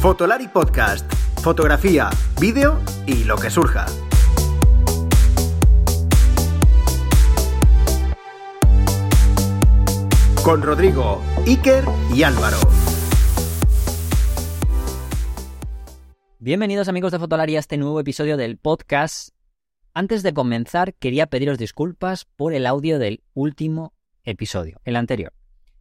[0.00, 1.12] Fotolari Podcast.
[1.42, 2.08] Fotografía,
[2.40, 3.84] vídeo y lo que surja.
[10.42, 11.84] Con Rodrigo, Iker
[12.14, 12.56] y Álvaro.
[16.38, 19.34] Bienvenidos amigos de Fotolari a este nuevo episodio del podcast.
[19.92, 23.92] Antes de comenzar, quería pediros disculpas por el audio del último
[24.24, 25.34] episodio, el anterior.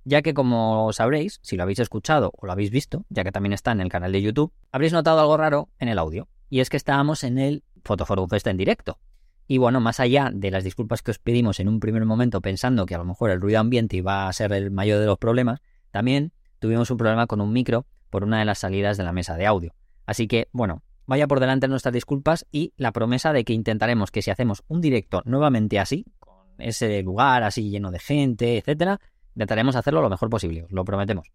[0.10, 3.54] Ya que como sabréis, si lo habéis escuchado o lo habéis visto, ya que también
[3.54, 6.28] está en el canal de YouTube, habréis notado algo raro en el audio.
[6.50, 8.98] Y es que estábamos en el Fotoforum Fest en directo.
[9.46, 12.88] Y bueno, más allá de las disculpas que os pedimos en un primer momento pensando
[12.88, 15.62] que a lo mejor el ruido ambiente iba a ser el mayor de los problemas,
[15.92, 19.38] también tuvimos un problema con un micro por una de las salidas de la mesa
[19.38, 19.76] de audio.
[20.08, 24.24] Así que, bueno, vaya por delante nuestras disculpas y la promesa de que intentaremos que
[24.24, 29.00] si hacemos un directo nuevamente así, con ese lugar así lleno de gente, etcétera,
[29.36, 31.32] intentaremos hacerlo lo mejor posible, os lo prometemos.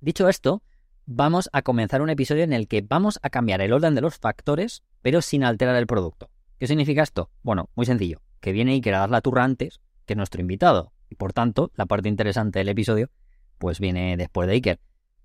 [0.00, 0.62] Dicho esto,
[1.06, 4.18] vamos a comenzar un episodio en el que vamos a cambiar el orden de los
[4.18, 6.30] factores, pero sin alterar el producto.
[6.58, 7.30] ¿Qué significa esto?
[7.42, 11.14] Bueno, muy sencillo, que viene Iker a dar la turra antes que nuestro invitado, y
[11.14, 13.10] por tanto, la parte interesante del episodio,
[13.58, 14.80] pues viene después de Iker.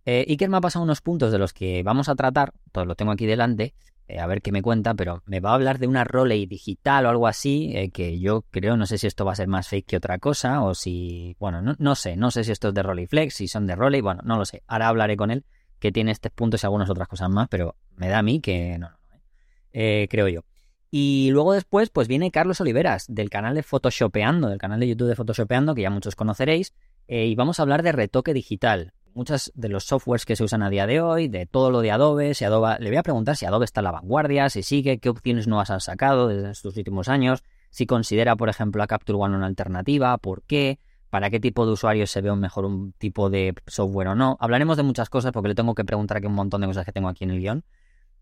[0.06, 2.96] Eh, Iker me ha pasado unos puntos de los que vamos a tratar, todo lo
[2.96, 3.74] tengo aquí delante,
[4.08, 7.06] eh, a ver qué me cuenta, pero me va a hablar de una Roley digital
[7.06, 9.68] o algo así, eh, que yo creo, no sé si esto va a ser más
[9.68, 12.74] fake que otra cosa, o si, bueno, no, no sé, no sé si esto es
[12.74, 15.46] de Rolleiflex, si son de Roley, bueno, no lo sé, ahora hablaré con él,
[15.80, 18.78] que tiene estos puntos y algunas otras cosas más, pero me da a mí que
[18.78, 20.42] no, no, no creo yo.
[20.90, 25.10] Y luego después, pues viene Carlos Oliveras, del canal de Photoshopeando, del canal de YouTube
[25.10, 26.74] de Photoshopeando, que ya muchos conoceréis,
[27.08, 28.94] eh, y vamos a hablar de retoque digital.
[29.18, 31.90] Muchos de los softwares que se usan a día de hoy, de todo lo de
[31.90, 35.00] Adobe, si Adobe, le voy a preguntar si Adobe está en la vanguardia, si sigue,
[35.00, 39.18] qué opciones nuevas han sacado desde estos últimos años, si considera, por ejemplo, a Capture
[39.18, 40.78] One una alternativa, por qué,
[41.10, 44.38] para qué tipo de usuarios se ve mejor un tipo de software o no.
[44.40, 46.92] Hablaremos de muchas cosas porque le tengo que preguntar aquí un montón de cosas que
[46.92, 47.64] tengo aquí en el guion.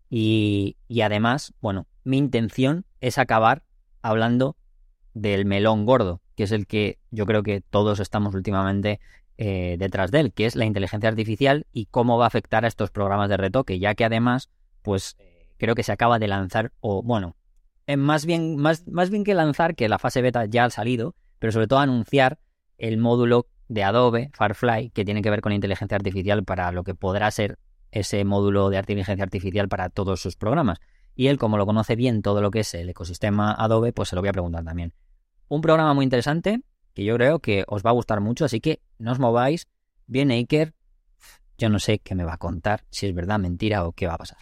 [0.08, 3.64] Y, y además, bueno, mi intención es acabar
[4.00, 4.56] hablando
[5.12, 8.98] del melón gordo, que es el que yo creo que todos estamos últimamente
[9.38, 12.68] eh, detrás de él, que es la inteligencia artificial y cómo va a afectar a
[12.68, 14.50] estos programas de retoque, ya que además,
[14.82, 15.16] pues
[15.58, 17.36] creo que se acaba de lanzar, o bueno,
[17.96, 21.52] más bien, más, más bien que lanzar, que la fase beta ya ha salido, pero
[21.52, 22.38] sobre todo anunciar
[22.78, 26.94] el módulo de Adobe, Firefly, que tiene que ver con inteligencia artificial para lo que
[26.94, 27.58] podrá ser
[27.90, 30.78] ese módulo de inteligencia artificial para todos sus programas.
[31.14, 34.16] Y él, como lo conoce bien todo lo que es el ecosistema Adobe, pues se
[34.16, 34.92] lo voy a preguntar también.
[35.48, 36.60] Un programa muy interesante
[36.96, 39.68] que yo creo que os va a gustar mucho, así que no os mováis.
[40.06, 40.72] Viene Iker,
[41.58, 44.14] yo no sé qué me va a contar, si es verdad, mentira o qué va
[44.14, 44.38] a pasar.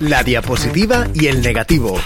[0.00, 1.98] La diapositiva y el negativo.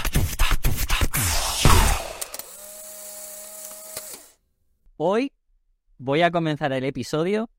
[4.97, 5.31] Hoy
[5.97, 7.49] voy a comenzar el episodio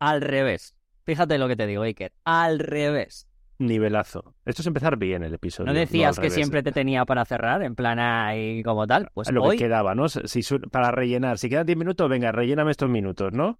[0.00, 0.74] al revés.
[1.04, 2.12] Fíjate lo que te digo, Iker.
[2.24, 3.28] Al revés.
[3.58, 4.34] Nivelazo.
[4.44, 5.72] Esto es empezar bien el episodio.
[5.72, 9.08] ¿No decías que siempre te tenía para cerrar, en plan ahí como tal?
[9.14, 10.08] Pues lo hoy que quedaba, ¿no?
[10.08, 11.38] Si, para rellenar.
[11.38, 13.58] Si quedan 10 minutos, venga, relléname estos minutos, ¿no?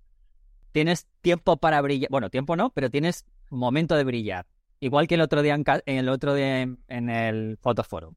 [0.72, 2.10] Tienes tiempo para brillar.
[2.10, 4.46] Bueno, tiempo no, pero tienes momento de brillar.
[4.80, 8.14] Igual que el otro día en, el otro día en, el Fotoforum.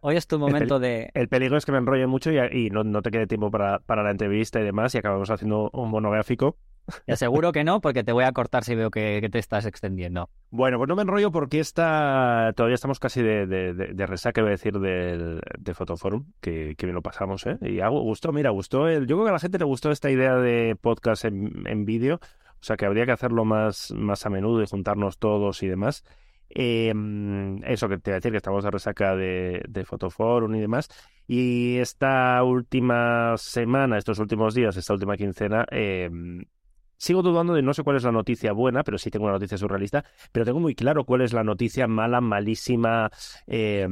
[0.00, 1.10] Hoy es tu momento el de...
[1.14, 4.02] El peligro es que me enrolle mucho y, no, no, te quede tiempo para, para,
[4.02, 6.58] la entrevista y demás y acabamos haciendo un monográfico
[7.06, 10.28] te aseguro que no, porque te voy a cortar si veo que, te estás extendiendo.
[10.50, 14.48] Bueno, pues no me enrollo porque esta, todavía estamos casi de, de, de, resaca, voy
[14.48, 17.58] a decir, del, de Fotoforum, que, que lo pasamos, ¿eh?
[17.62, 19.06] Y algo gustó, mira, gustó el...
[19.06, 22.16] Yo creo que a la gente le gustó esta idea de podcast en, en vídeo,
[22.16, 26.04] o sea que habría que hacerlo más, más a menudo y juntarnos todos y demás.
[26.56, 26.92] Eh,
[27.64, 30.88] eso que te voy a decir, que estamos de resaca de, de Fotoforum y demás.
[31.26, 36.10] Y esta última semana, estos últimos días, esta última quincena, eh,
[37.04, 39.58] Sigo dudando de no sé cuál es la noticia buena, pero sí tengo una noticia
[39.58, 43.10] surrealista, pero tengo muy claro cuál es la noticia mala, malísima,
[43.46, 43.86] eh,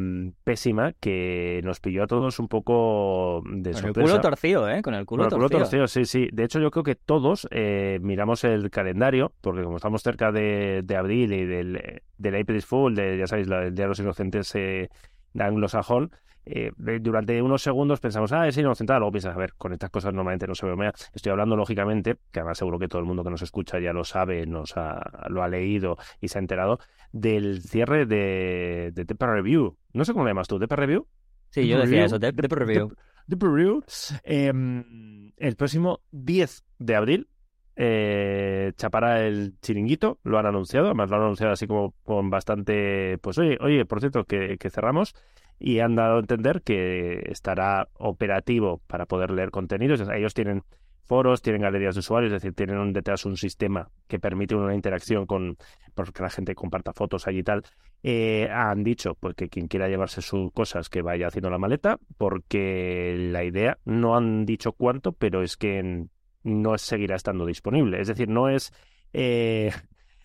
[0.45, 3.93] pésima, que nos pilló a todos un poco de sorpresa.
[3.93, 4.81] Con el culo torcido, ¿eh?
[4.81, 5.87] Con el culo, Con el culo torcido.
[5.88, 6.31] sí, sí.
[6.32, 10.82] De hecho, yo creo que todos eh, miramos el calendario, porque como estamos cerca de,
[10.97, 14.88] abril y del, del April Fool, de, ya sabéis, el Día de los Inocentes eh,
[15.35, 16.12] de anglosajón,
[16.44, 20.12] eh, durante unos segundos pensamos, ah, es inocentada, luego piensas, a ver, con estas cosas
[20.12, 20.93] normalmente no se bromea.
[21.15, 24.05] Estoy hablando lógicamente, que además seguro que todo el mundo que nos escucha ya lo
[24.05, 26.79] sabe, nos ha, lo ha leído y se ha enterado,
[27.12, 29.77] del cierre de, de Review.
[29.93, 31.06] No sé cómo le llamas tú, ¿Tepa Review?
[31.50, 32.93] Sí, yo decía eso, Tepa Review.
[33.29, 33.85] Review.
[34.25, 37.29] Em, el próximo 10 de abril
[37.76, 43.19] eh, chapará el chiringuito, lo han anunciado, además lo han anunciado así como con bastante,
[43.19, 45.14] pues oye, oye, por cierto, que, cerramos
[45.58, 50.02] y han dado a entender que estará operativo para poder leer contenidos.
[50.12, 50.64] Ellos tienen
[51.04, 55.26] foros, tienen galerías de usuarios, es decir, tienen detrás un sistema que permite una interacción
[55.26, 55.56] con
[55.94, 57.62] porque pues, la gente comparta fotos allí y tal.
[58.02, 61.98] Eh, han dicho pues, que quien quiera llevarse sus cosas que vaya haciendo la maleta,
[62.19, 66.06] porque la idea, no han dicho cuánto, pero es que
[66.43, 68.00] no seguirá estando disponible.
[68.00, 68.73] Es decir, no es...
[69.12, 69.71] Eh,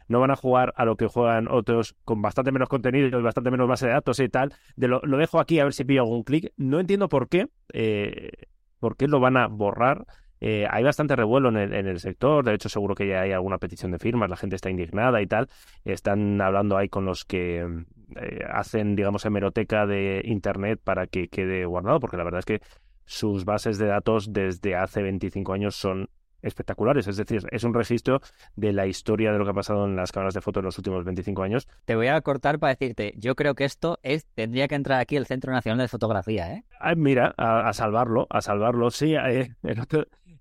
[0.07, 3.51] no van a jugar a lo que juegan otros con bastante menos contenido y bastante
[3.51, 4.53] menos base de datos y tal.
[4.75, 6.53] De lo, dejo aquí a ver si pillo algún clic.
[6.55, 8.31] No entiendo por qué, eh,
[8.79, 10.05] por qué lo van a borrar.
[10.39, 13.91] Eh, hay bastante revuelo en el, sector, de hecho seguro que ya hay alguna petición
[13.91, 15.49] de firmas, la gente está indignada y tal.
[15.83, 17.67] Están hablando ahí con los que
[18.15, 22.61] eh, hacen, digamos, hemeroteca de Internet para que quede guardado, porque la verdad es que
[23.07, 26.09] sus bases de datos desde hace 25 años son
[26.41, 27.07] espectaculares.
[27.07, 28.21] Es decir, es un registro
[28.55, 30.77] de la historia de lo que ha pasado en las cámaras de fotos en los
[30.77, 31.67] últimos 25 años.
[31.85, 35.15] Te voy a cortar para decirte, yo creo que esto es tendría que entrar aquí
[35.15, 36.63] el Centro Nacional de Fotografía, ¿eh?
[36.95, 38.91] mira, a, salvarlo, a salvarlo.
[38.91, 39.49] Sí, eh,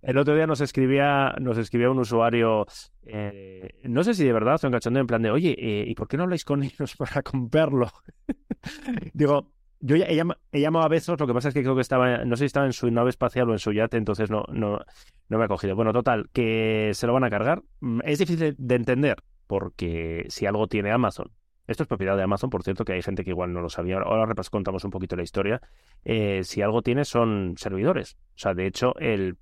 [0.02, 2.66] el, otro, día nos escribía, nos escribía un usuario,
[3.04, 6.08] eh, no sé si de verdad, un cachondeo en plan de, oye, eh, ¿y por
[6.08, 7.90] qué no habláis con ellos para comprarlo?
[9.14, 12.37] Digo, yo he, llamado, a Bezos, lo que pasa es que creo que estaba, no
[12.37, 14.81] sé si estaba en su nave espacial o en su yate, entonces no, no,
[15.28, 15.76] no me ha cogido.
[15.76, 17.62] Bueno, total, que se lo van a cargar.
[17.81, 21.31] Mm, es difícil de entender, porque si algo tiene Amazon
[21.66, 23.96] esto es propiedad de Amazon, por cierto, que hay gente que igual no lo sabía.
[23.98, 25.60] Ahora contamos un poquito la historia.
[26.04, 28.16] Eh, si algo tiene son servidores.
[28.36, 29.36] O sea, de hecho, el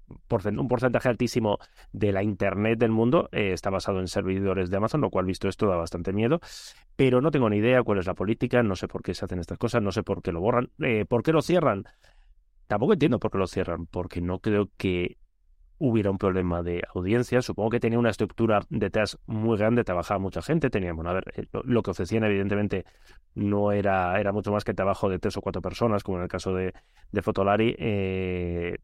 [0.57, 1.59] un porcentaje altísimo
[1.93, 5.49] de la Internet del mundo eh, está basado en servidores de Amazon, lo cual, visto
[5.49, 6.41] esto, da bastante miedo.
[6.97, 9.39] Pero no tengo ni idea cuál es la política, no sé por qué se hacen
[9.39, 10.71] estas cosas, no sé por qué lo borran.
[10.81, 11.85] Eh, ¿Por qué lo cierran?
[12.67, 15.19] Tampoco entiendo por qué lo cierran, porque no creo que
[15.79, 17.43] hubiera un problema de audiencia.
[17.43, 21.25] Supongo que tenía una estructura detrás muy grande, trabajaba mucha gente, tenía, bueno, a ver,
[21.37, 22.85] eh, lo, que ofrecían evidentemente
[23.35, 26.29] no era, era mucho más que trabajo de tres o cuatro personas, como en el
[26.29, 26.73] caso de,
[27.13, 27.75] de Fotolari.
[27.79, 28.77] Eh,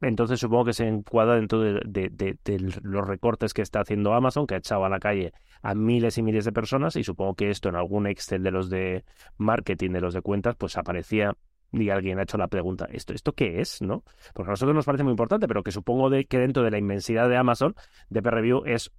[0.00, 4.54] entonces supongo que se encuadra dentro de, de, los recortes que está haciendo Amazon, que
[4.54, 5.32] ha echado a la calle
[5.62, 8.68] a miles y miles de personas, y supongo que esto en algún Excel de los
[8.68, 9.04] de
[9.38, 11.34] marketing, de los de cuentas, pues aparecía
[11.82, 13.82] y alguien ha hecho la pregunta, ¿esto, ¿esto qué es?
[13.82, 14.04] ¿no?
[14.32, 16.78] Porque a nosotros nos parece muy importante, pero que supongo de, que dentro de la
[16.78, 17.74] inmensidad de Amazon,
[18.10, 18.92] DP Review es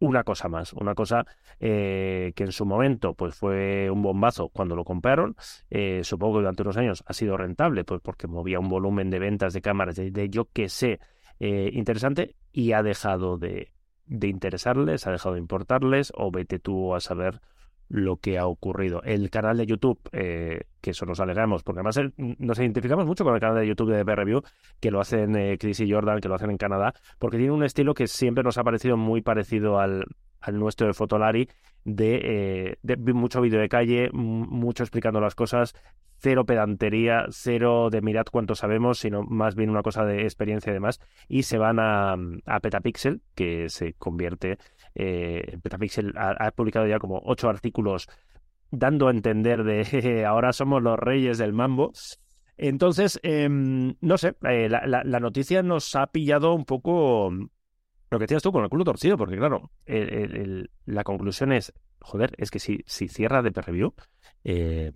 [0.00, 1.26] una cosa más, una cosa
[1.60, 5.36] eh, que en su momento pues fue un bombazo cuando lo compraron,
[5.68, 9.18] eh, supongo que durante unos años ha sido rentable, pues porque movía un volumen de
[9.18, 11.00] ventas de cámaras de, yo que sé
[11.38, 13.72] eh, interesante y ha dejado de,
[14.06, 17.40] de interesarles, ha dejado de importarles o vete tú a saber
[17.90, 19.02] lo que ha ocurrido.
[19.02, 23.34] El canal de YouTube, eh, que eso nos alegramos, porque además nos identificamos mucho con
[23.34, 24.42] el canal de YouTube de B-Review,
[24.78, 27.64] que lo hacen eh, Chris y Jordan, que lo hacen en Canadá, porque tiene un
[27.64, 30.06] estilo que siempre nos ha parecido muy parecido al,
[30.52, 31.48] nuestro de Fotolari,
[31.84, 35.74] de, eh, mucho vídeo de calle, mucho explicando las cosas,
[36.18, 40.74] cero pedantería, cero de mirad cuánto sabemos, sino más bien una cosa de experiencia y
[40.74, 41.00] demás.
[41.28, 42.14] Y se van a,
[42.46, 44.58] a Petapixel, que se convierte,
[44.94, 48.08] eh, Petapixel ha, publicado ya como ocho artículos
[48.70, 51.92] dando a entender de ahora somos los reyes del mambo.
[52.56, 58.42] Entonces, em, no sé, eh, la, noticia nos ha pillado un poco lo que decías
[58.42, 63.08] tú con el culo torcido, porque claro, la conclusión es, joder, es que si, si
[63.08, 63.94] cierra de Review,
[64.44, 64.92] eh,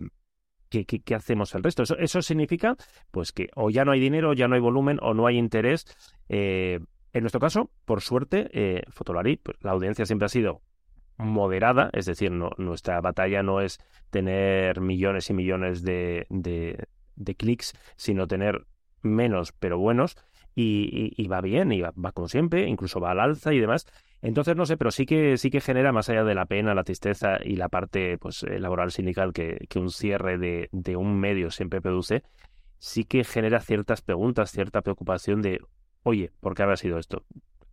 [0.69, 1.83] ¿qué, hacemos el resto?
[1.83, 2.75] Eso, eso significa
[3.09, 5.85] pues que o ya no hay dinero, ya no hay volumen, o no hay interés.
[7.15, 10.61] En nuestro caso, por suerte, eh, Fotolari, pues, la audiencia siempre ha sido
[11.17, 13.79] moderada, es decir, nuestra batalla no es
[14.09, 18.65] tener millones y millones de, de, clics, sino tener
[19.01, 20.17] menos pero buenos
[20.55, 23.85] y, va bien, y va, como siempre, incluso va al alza y demás.
[24.21, 26.83] Entonces, no sé, pero sí que, sí que genera, más allá de la pena, la
[26.83, 31.79] tristeza y la parte pues, eh, laboral sindical que, un cierre de, un medio siempre
[31.79, 32.23] produce,
[32.77, 35.61] sí que genera ciertas preguntas, cierta preocupación de,
[36.05, 37.25] oye, ¿por qué habrá sido esto?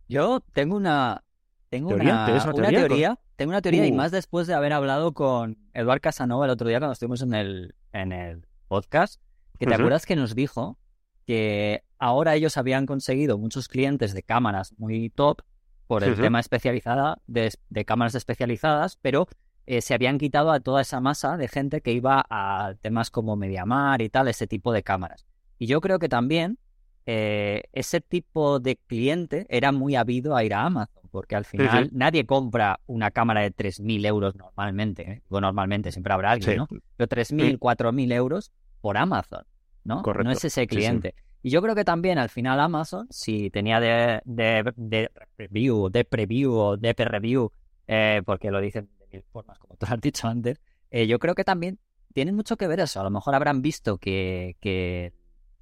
[0.09, 1.23] Yo tengo una,
[1.69, 3.95] tengo una, teoría, tengo una teoría y uh.
[3.95, 7.75] más después de haber hablado con Eduard Casanova el otro día cuando estuvimos en el,
[7.93, 9.21] en el podcast,
[9.59, 10.77] que te acuerdas que nos dijo
[11.25, 15.41] que ahora ellos habían conseguido muchos clientes de cámaras muy top
[15.87, 17.51] por el tema especializada de,
[17.85, 19.27] cámaras especializadas, pero
[19.67, 23.35] eh, se habían quitado a toda esa masa de gente que iba a temas como
[23.35, 25.25] Mediamar y tal, ese tipo de cámaras.
[25.59, 26.57] Y yo creo que también
[27.05, 31.89] eh, ese tipo de cliente era muy habido a ir a Amazon, porque al final
[31.91, 35.21] nadie compra una cámara de 3.000 euros normalmente, ¿eh?
[35.29, 36.67] o normalmente siempre habrá alguien, ¿no?
[36.95, 39.43] Pero 3.000, 4.000 euros por Amazon,
[39.83, 40.01] ¿no?
[40.01, 41.15] No es ese cliente.
[41.41, 46.05] Y yo creo que también al final Amazon, si tenía de, de, de review, de
[46.05, 47.51] preview o de review,
[47.85, 51.35] eh, porque lo dicen de mil formas, como tú has dicho antes, eh, yo creo
[51.35, 51.79] que también
[52.13, 53.01] tiene mucho que ver eso.
[53.01, 55.11] A lo mejor habrán visto que, que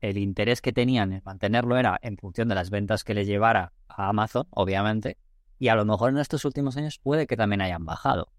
[0.01, 3.71] el interés que tenían en mantenerlo era en función de las ventas que le llevara
[3.87, 5.17] a Amazon, obviamente,
[5.59, 8.29] y a lo mejor en estos últimos años puede que también hayan bajado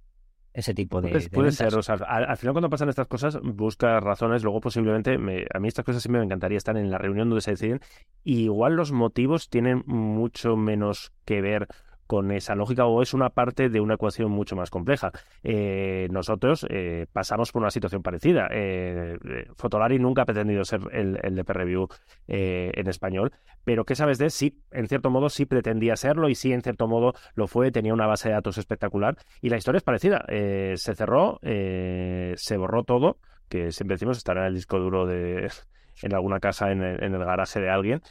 [0.54, 1.10] ese tipo de.
[1.10, 4.60] Puede, puede ser, o sea, al, al, final cuando pasan estas cosas, buscas razones, luego
[4.60, 7.52] posiblemente, me, a mí estas cosas siempre me encantaría estar en la reunión donde se
[7.52, 7.80] deciden,
[8.24, 11.68] y igual los motivos tienen mucho menos que ver
[12.12, 15.12] con esa lógica o es una parte de una ecuación mucho más compleja.
[15.42, 18.48] Eh, nosotros eh, pasamos por una situación parecida.
[18.50, 19.16] Eh,
[19.56, 21.88] Fotolari nunca ha pretendido ser el, el de Review
[22.26, 23.32] en español,
[23.64, 24.28] pero ¿qué sabes de?
[24.28, 27.94] Sí, en cierto modo sí pretendía serlo y sí, en cierto modo lo fue, tenía
[27.94, 30.26] una base de datos espectacular y la historia es parecida.
[30.28, 33.16] se cerró, se borró todo,
[33.48, 35.50] que siempre decimos estará en el disco duro de
[36.02, 38.02] en alguna casa en el, garaje de alguien.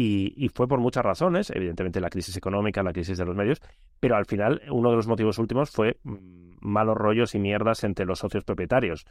[0.00, 3.60] Y, y, fue por muchas razones, evidentemente la crisis económica, la crisis de los medios,
[3.98, 8.06] pero al final uno de los motivos últimos fue mm, malos rollos y mierdas entre
[8.06, 9.06] los socios propietarios.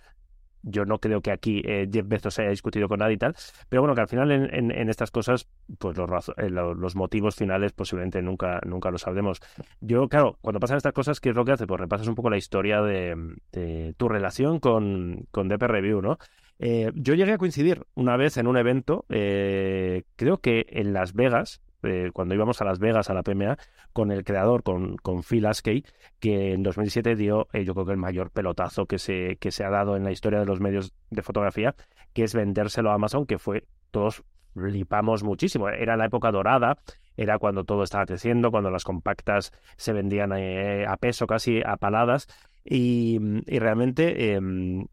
[0.64, 3.36] Yo no creo que aquí eh, Jeff Bezos haya discutido con nadie y tal,
[3.68, 8.22] pero bueno, que al final en, estas cosas, pues los, eh, los, motivos finales posiblemente
[8.22, 9.42] nunca, nunca lo sabremos.
[9.82, 11.68] Yo, claro, cuando pasan estas cosas, ¿qué es lo que hace?
[11.68, 13.14] Pues repasas un poco la historia de,
[13.52, 16.18] de tu relación con, con DP Review, ¿no?
[16.60, 21.14] Eh, yo llegué a coincidir una vez en un evento, eh, creo que en Las
[21.14, 23.58] Vegas, eh, cuando íbamos a Las Vegas a la PMA,
[23.94, 25.86] con el creador, con, con Phil Askey,
[26.20, 29.70] que en 2007 dio, yo creo que el mayor pelotazo que se, que se ha
[29.70, 31.76] dado en la historia de los medios de fotografía,
[32.14, 34.24] que es vendérselo a Amazon, que fue, todos
[34.54, 35.70] flipamos muchísimo.
[35.70, 36.78] Era la época dorada,
[37.16, 42.28] era cuando todo estaba creciendo, cuando las compactas se vendían a peso, casi a paladas.
[42.64, 44.40] Y, realmente eh,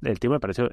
[0.03, 0.71] el tío me pareció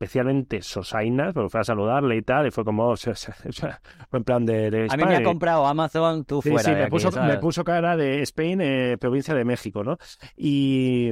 [0.00, 3.80] especialmente Sosainas, porque fue a saludarle y tal, y fue como, o sea, o sea,
[4.10, 6.76] en plan de, de A mí me ha comprado Amazon, tú sí, fuera sí, de
[6.76, 9.98] me, aquí, puso, me puso cara de Spain, eh, provincia de México, ¿no?
[10.36, 11.10] Y,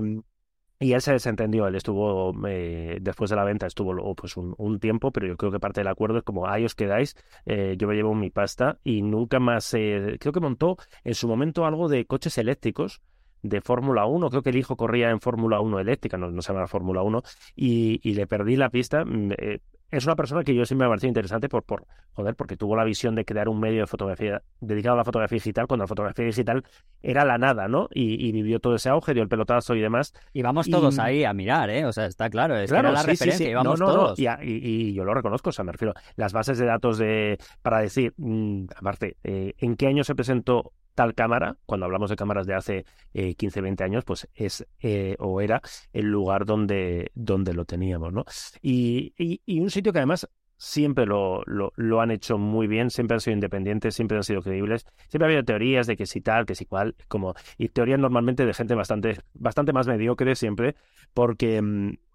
[0.80, 4.80] y él se desentendió, él estuvo, eh, después de la venta, estuvo pues un, un,
[4.80, 7.14] tiempo, pero yo creo que parte del acuerdo es como, ahí os quedáis,
[7.44, 11.28] eh, yo me llevo mi pasta y nunca más, eh, creo que montó en su
[11.28, 13.02] momento algo de coches eléctricos,
[13.42, 16.52] de Fórmula 1, creo que el hijo corría en Fórmula 1 eléctrica, no, no se
[16.52, 17.22] llama Fórmula 1,
[17.56, 19.04] y, y, le perdí la pista.
[19.38, 22.56] Eh, es una persona que yo siempre me ha parecido interesante por, por, joder, porque
[22.56, 25.84] tuvo la visión de crear un medio de fotografía dedicado a la fotografía digital, cuando
[25.84, 26.62] la fotografía digital
[27.00, 27.88] era la nada, ¿no?
[27.94, 30.12] Y, y vivió todo ese auge, dio el pelotazo y demás.
[30.34, 31.86] Y vamos todos ahí a mirar, ¿eh?
[31.86, 33.50] O sea, está claro, es claro, que era la sí, referencia, sí, sí.
[33.50, 34.18] y vamos no, no, todos.
[34.18, 34.24] No.
[34.42, 37.80] Y, y, yo lo reconozco, o sea, me refiero, las bases de datos de, para
[37.80, 42.44] decir, mmm, aparte, eh, ¿en qué año se presentó tal cámara, cuando hablamos de cámaras
[42.44, 45.62] de hace eh, 15, 20 años, pues es eh, o era
[45.92, 48.24] el lugar donde, donde lo teníamos, ¿no?
[48.62, 53.14] Y, y, y un sitio que además siempre lo, lo, han hecho muy bien, siempre
[53.14, 56.46] han sido independientes, siempre han sido creíbles, siempre ha habido teorías de que si tal,
[56.46, 60.74] que si cual, como, y teorías normalmente de gente bastante, bastante más mediocre siempre,
[61.14, 61.62] porque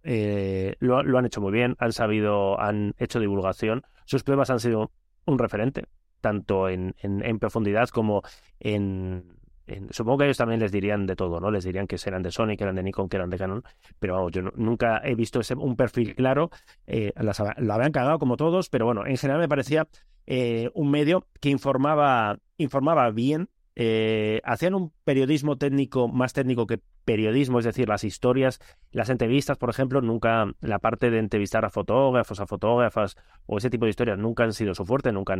[0.03, 4.59] eh, lo, lo han hecho muy bien, han sabido, han hecho divulgación, sus pruebas han
[4.59, 4.91] sido
[5.25, 5.85] un referente,
[6.23, 8.21] tanto en, en, en profundidad como
[8.61, 9.25] en,
[9.67, 11.51] en, supongo que ellos también les dirían de todo, ¿no?
[11.51, 13.61] Les dirían que eran de Sony, que eran de Nikon, que eran de Canon,
[13.99, 16.49] pero yo nunca he visto ese, un perfil claro,
[16.87, 19.89] eh, las, la habían cagado como todos, pero bueno, en general me parecía
[20.25, 26.79] eh, un medio que informaba, informaba bien, eh, hacían un periodismo técnico más técnico que
[27.05, 28.59] periodismo, es decir, las historias,
[28.91, 33.69] las entrevistas, por ejemplo, nunca, la parte de entrevistar a fotógrafos, a fotógrafas o ese
[33.69, 35.35] tipo de historias nunca han sido su fuerte, nunca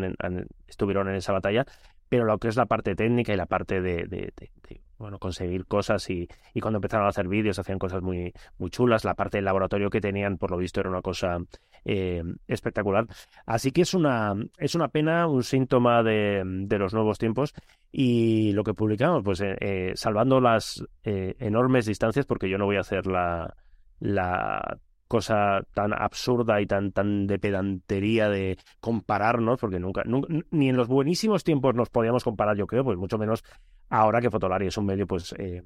[0.67, 1.65] estuvieron en esa batalla,
[2.09, 4.33] pero lo que es la parte técnica y la parte de,
[4.97, 9.05] bueno, conseguir cosas y, y, cuando empezaron a hacer vídeos hacían cosas muy, muy chulas,
[9.05, 11.37] la parte del laboratorio que tenían, por lo visto, era una cosa
[11.85, 13.07] eh, espectacular.
[13.45, 17.53] Así que es una, es una pena, un síntoma de los nuevos tiempos
[17.95, 22.77] y lo que publicamos, pues eh, eh, salvando las enormes distancias, porque yo no voy
[22.77, 23.55] a hacer la,
[24.00, 30.69] la cosa tan absurda y tan, tan de pedantería de compararnos, porque nunca, nunca, ni
[30.69, 33.43] en los buenísimos tiempos nos podíamos comparar, yo creo, pues mucho menos
[33.89, 35.62] ahora que Fotolari es un medio, pues, eh,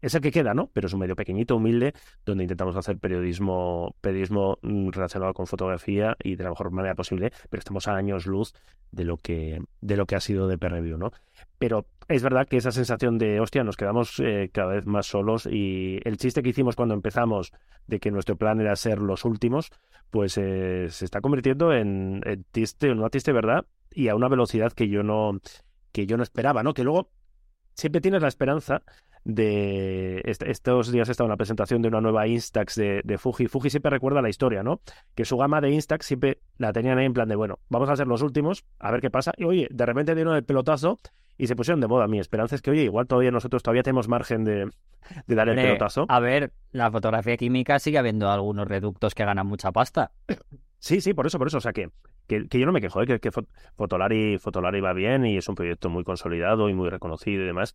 [0.00, 0.70] es el que queda, ¿no?
[0.72, 6.36] Pero es un medio pequeñito, humilde, donde intentamos hacer periodismo, periodismo relacionado con fotografía y
[6.36, 8.54] de la mejor manera posible, pero estamos a años luz
[8.92, 11.12] de lo que, de lo que ha sido de Review, ¿no?
[11.58, 15.46] Pero es verdad que esa sensación de, hostia, nos quedamos eh, cada vez más solos
[15.46, 17.52] y el chiste que hicimos cuando empezamos
[17.86, 19.70] de que nuestro plan era ser los últimos,
[20.10, 24.28] pues eh, se está convirtiendo en, en triste, en una triste verdad y a una
[24.28, 25.38] velocidad que yo no,
[25.92, 26.74] que yo no esperaba, ¿no?
[26.74, 27.10] Que luego
[27.74, 28.82] siempre tienes la esperanza
[29.24, 33.46] de estos días he estado en la presentación de una nueva Instax de, de, Fuji.
[33.46, 34.80] Fuji siempre recuerda la historia, ¿no?
[35.14, 37.96] Que su gama de Instax siempre la tenían ahí en plan de, bueno, vamos a
[37.96, 39.32] ser los últimos, a ver qué pasa.
[39.36, 40.98] Y oye, de repente dieron el pelotazo
[41.36, 42.06] y se pusieron de moda.
[42.06, 44.70] Mi esperanza es que, oye, igual todavía nosotros todavía tenemos margen de,
[45.26, 46.06] de dar el pelotazo.
[46.08, 50.12] A ver, la fotografía química sigue habiendo algunos reductos que ganan mucha pasta.
[50.78, 51.58] Sí, sí, por eso, por eso.
[51.58, 51.90] O sea, que,
[52.26, 53.06] que, yo no me quejo, ¿eh?
[53.06, 53.30] que, que
[53.76, 57.74] Fotolari, Fotolari va bien y es un proyecto muy consolidado y muy reconocido y demás.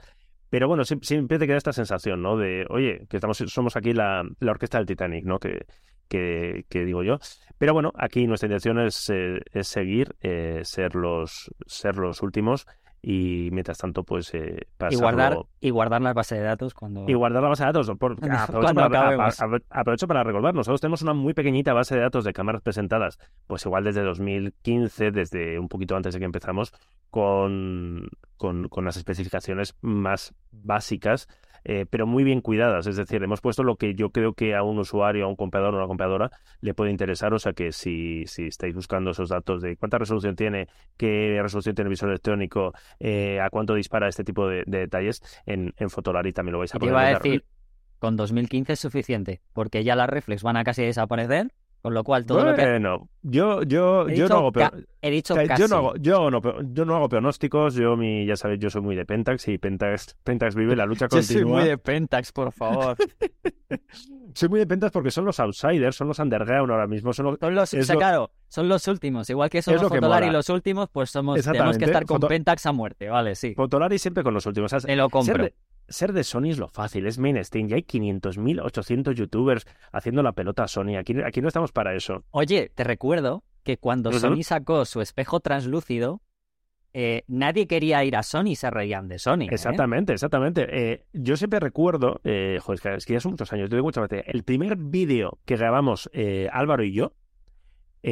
[0.56, 2.38] Pero bueno, siempre te queda esta sensación, ¿no?
[2.38, 5.38] De, oye, que estamos, somos aquí la, la orquesta del Titanic, ¿no?
[5.38, 5.66] Que,
[6.08, 7.18] que, que, digo yo.
[7.58, 12.68] Pero bueno, aquí nuestra intención es, eh, es seguir, eh, ser, los, ser los últimos
[13.08, 17.14] y mientras tanto pues eh, y guardar y guardar la base de datos cuando y
[17.14, 18.14] guardar la base de datos por...
[18.32, 19.30] aprovecho, para,
[19.70, 23.64] aprovecho para recordar nosotros tenemos una muy pequeñita base de datos de cámaras presentadas pues
[23.64, 26.74] igual desde 2015 desde un poquito antes de que empezamos
[27.12, 31.28] con, con, con las especificaciones más básicas
[31.66, 32.86] eh, pero muy bien cuidadas.
[32.88, 35.74] Es decir, hemos puesto lo que yo creo que a un usuario, a un comprador
[35.74, 36.30] o una compradora
[36.62, 37.34] le puede interesar.
[37.34, 41.74] O sea que si, si estáis buscando esos datos de cuánta resolución tiene, qué resolución
[41.74, 46.32] tiene el visor electrónico, eh, a cuánto dispara este tipo de, detalles, en, en Fotolari
[46.34, 47.04] también lo vais a poder ver.
[47.04, 47.44] a decir,
[47.98, 51.52] con 2015 es suficiente, porque ya las reflex van a casi desaparecer
[51.86, 52.64] con lo cual, todo lo que.
[52.64, 54.52] Bueno, yo, yo, yo no hago
[55.04, 55.62] He dicho casi.
[55.62, 57.76] Yo no hago, yo no, yo no hago pronósticos.
[57.76, 61.08] Yo, mi, ya sabéis, yo soy muy de Pentax y Pentax, Pentax vive la lucha
[61.08, 61.28] continua.
[61.32, 62.98] Yo soy muy de Pentax, por favor.
[64.34, 67.14] soy muy de Pentax porque son los outsiders, son los underground ahora mismo.
[67.14, 69.30] Son los, claro, son los últimos.
[69.30, 73.10] Igual que somos Fotolari los últimos, pues somos, tenemos que estar con Pentax a muerte,
[73.10, 73.36] ¿vale?
[73.36, 73.54] Sí.
[73.54, 74.74] Fotolari siempre con los últimos.
[74.88, 75.54] Me lo compro ser
[75.88, 77.68] de Sony es lo fácil, es mainstream.
[77.68, 80.98] Ya hay 500.000, 800 youtubers haciendo la pelota a Sony.
[80.98, 82.24] Aquí, aquí no estamos para eso.
[82.32, 86.22] Oye, te recuerdo que cuando Sony sacó su espejo translúcido,
[86.94, 89.42] eh, nadie quería ir a Sony, se reían de Sony.
[89.42, 89.50] ¿eh?
[89.52, 90.66] Exactamente, exactamente.
[90.70, 94.24] Eh, yo siempre recuerdo, joder, es que ya son muchos años, te digo muchas veces,
[94.28, 96.10] el primer vídeo que grabamos
[96.52, 97.12] Álvaro y yo,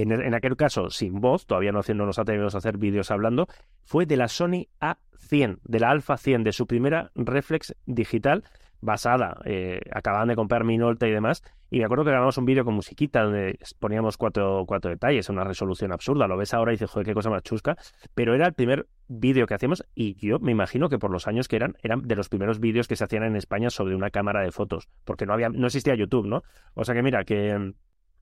[0.02, 3.48] en, aquel caso sin voz, todavía no, no nos atrevimos a hacer vídeos hablando,
[3.84, 8.44] fue de la Sony A100, de la Alpha 100, de su primera reflex digital
[8.82, 12.66] basada, eh, acababan de comprar Minolta y demás, y me acuerdo que grabamos un vídeo
[12.66, 16.90] con musiquita donde poníamos cuatro, cuatro detalles, una resolución absurda, lo ves ahora y dices,
[16.90, 17.78] joder, qué cosa más chusca,
[18.16, 21.48] pero era el primer vídeo que hacíamos y yo me imagino que por los años
[21.48, 24.42] que eran, eran de los primeros vídeos que se hacían en España sobre una cámara
[24.42, 26.44] de fotos, porque no había, no existía YouTube, ¿no?
[26.74, 27.74] O sea que mira, que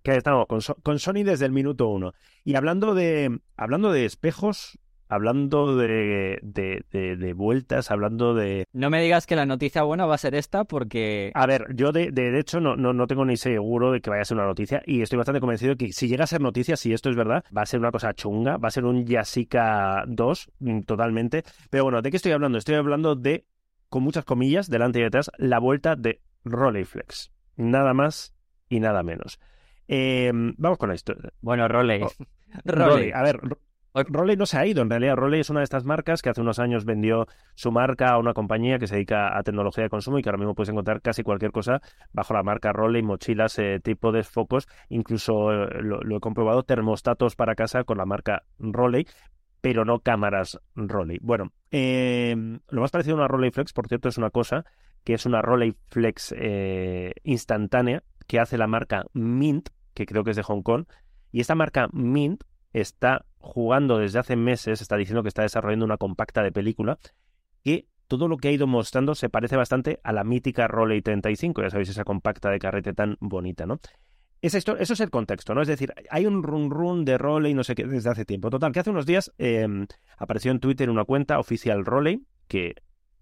[0.03, 2.13] que estamos con, Sony desde el minuto uno.
[2.43, 8.65] Y hablando de, hablando de espejos, hablando de, de, vueltas, hablando de...
[8.71, 11.31] No me digas que la noticia buena va a ser esta porque...
[11.35, 14.21] A ver, yo de, de, hecho no, no, no, tengo ni seguro de que vaya
[14.21, 16.93] a ser una noticia y estoy bastante convencido que si llega a ser noticia, si
[16.93, 20.51] esto es verdad, va a ser una cosa chunga, va a ser un Yasica 2
[20.59, 21.43] mm, totalmente.
[21.69, 22.57] Pero bueno, ¿de qué estoy hablando?
[22.57, 23.45] Estoy hablando de,
[23.89, 27.31] con muchas comillas, delante y detrás, la vuelta de Rolleiflex.
[27.57, 28.33] Nada más
[28.69, 29.39] y nada menos.
[29.93, 31.33] Em, vamos con la historia.
[31.41, 32.01] Bueno, Roley.
[32.01, 32.09] Oh,
[33.13, 33.41] a ver,
[33.93, 34.81] Roley no se ha ido.
[34.81, 38.11] En realidad, Roley es una de estas marcas que hace unos años vendió su marca
[38.11, 40.69] a una compañía que se dedica a tecnología de consumo y que ahora mismo puedes
[40.69, 41.81] encontrar casi cualquier cosa
[42.13, 47.35] bajo la marca Roley, mochilas, eh, tipo de focos, incluso eh, lo, he comprobado, termostatos
[47.35, 49.05] para casa con la marca Roley,
[49.59, 51.17] pero no cámaras Roley.
[51.21, 54.63] Bueno, em, lo más parecido a una Roley Flex, por cierto, es una cosa
[55.03, 60.31] que es una Roley Flex eh, instantánea que hace la marca Mint, que creo que
[60.31, 60.85] es de Hong Kong.
[61.31, 65.97] Y esta marca Mint está jugando desde hace meses, está diciendo que está desarrollando una
[65.97, 66.99] compacta de película,
[67.63, 71.61] que todo lo que ha ido mostrando se parece bastante a la mítica Roley 35,
[71.61, 73.79] ya sabéis, esa compacta de carrete tan bonita, ¿no?
[74.41, 74.57] eso
[74.93, 75.61] es el contexto, ¿no?
[75.61, 78.49] Es decir, hay un run run de Roley, no sé qué, desde hace tiempo.
[78.49, 79.85] Total, que hace unos días em,
[80.17, 82.73] apareció en Twitter una cuenta oficial Roley, que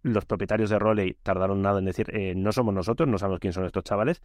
[0.02, 3.52] los propietarios de Roley tardaron nada en decir, eh, no somos nosotros, no sabemos quién
[3.52, 4.22] son estos chavales,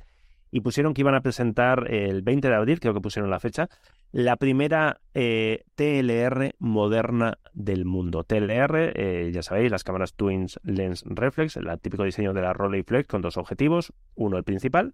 [0.50, 3.68] y pusieron que iban a presentar el 20 de abril, creo que pusieron la fecha,
[4.12, 8.22] la primera eh, TLR moderna del mundo.
[8.22, 13.08] TLR, eh, ya sabéis, las cámaras Twins Lens Reflex, el típico diseño de la Rolleiflex
[13.08, 14.92] con dos objetivos, uno el principal.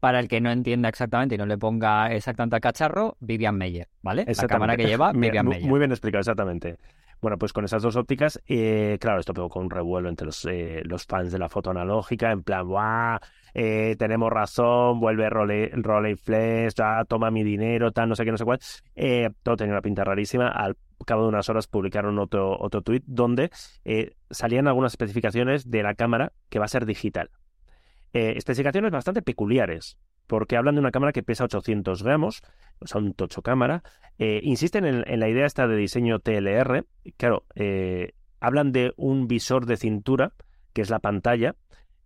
[0.00, 3.88] Para el que no entienda exactamente y no le ponga exactamente al cacharro, Vivian Meyer,
[4.00, 4.24] ¿vale?
[4.26, 5.68] La cámara que lleva Vivian Meyer.
[5.68, 6.78] Muy bien explicado, exactamente.
[7.22, 10.46] Bueno, pues con esas dos ópticas, eh, claro, esto pegó con un revuelo entre los,
[10.82, 13.18] los fans de la foto analógica, en plan, ¡guau!
[13.54, 16.74] eh, tenemos razón, vuelve Roley Flex,
[17.08, 18.58] toma mi dinero, tal, no sé qué, no sé cuál.
[18.94, 20.48] Eh, todo tenía una pinta rarísima.
[20.48, 23.50] Al cabo de unas horas publicaron otro, otro tweet donde
[23.84, 27.30] eh, salían algunas especificaciones de la cámara que va a ser digital.
[28.12, 32.42] Eh, especificaciones bastante peculiares, porque hablan de una cámara que pesa 800 gramos,
[32.80, 33.82] o sea, un tocho cámara.
[34.18, 36.86] insisten en, en, la idea esta de diseño TLR.
[37.16, 37.44] Claro,
[38.40, 40.32] hablan de un visor de cintura,
[40.72, 41.54] que es la pantalla,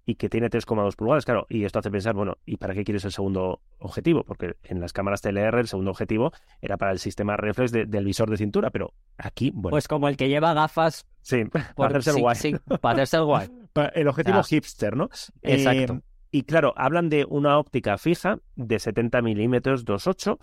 [0.07, 3.05] y que tiene 3,2 pulgadas, claro, y esto hace pensar, bueno, ¿y para qué quieres
[3.05, 4.23] el segundo objetivo?
[4.23, 8.31] Porque en las cámaras TLR el segundo objetivo era para el sistema reflex del visor
[8.31, 9.73] de cintura, pero aquí, bueno.
[9.73, 11.07] Pues como el que lleva gafas.
[11.23, 11.43] Sí,
[11.77, 12.37] para hacerse el guay.
[12.37, 13.49] Sí, para hacerse el guay.
[13.95, 15.11] el objetivo hipster, ¿no?
[15.43, 15.95] Exacto.
[15.95, 16.01] Eh,
[16.37, 20.39] y claro, hablan de una óptica fija de 70 milímetros 2.8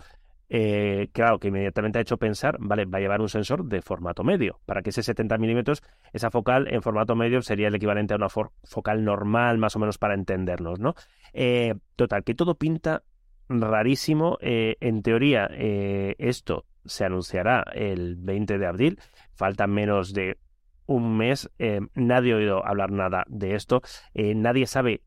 [0.48, 4.24] eh, claro, que inmediatamente ha hecho pensar, vale, va a llevar un sensor de formato
[4.24, 4.58] medio.
[4.66, 8.28] Para que ese 70 milímetros, esa focal en formato medio sería el equivalente a una
[8.28, 10.96] focal normal, más o menos para entendernos, ¿no?
[11.32, 13.04] Eh, total, que todo pinta
[13.48, 14.36] rarísimo.
[14.40, 18.98] Eh, en teoría, esto se anunciará el 20 de abril.
[19.32, 20.38] Falta menos de
[20.86, 21.48] un mes.
[21.94, 23.80] nadie ha oído hablar nada de esto.
[24.14, 25.02] nadie sabe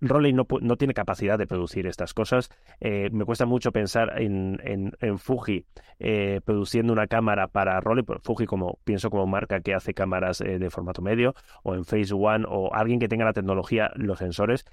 [0.00, 2.50] Rolling no, no, tiene capacidad de producir estas cosas.
[2.80, 4.60] Eh, me cuesta mucho pensar en,
[5.00, 5.64] en, Fuji
[5.98, 10.58] eh, produciendo una cámara para Rolling, Fuji como pienso como marca que hace cámaras eh,
[10.58, 14.64] de formato medio, o en Phase One, o alguien que tenga la tecnología, los sensores,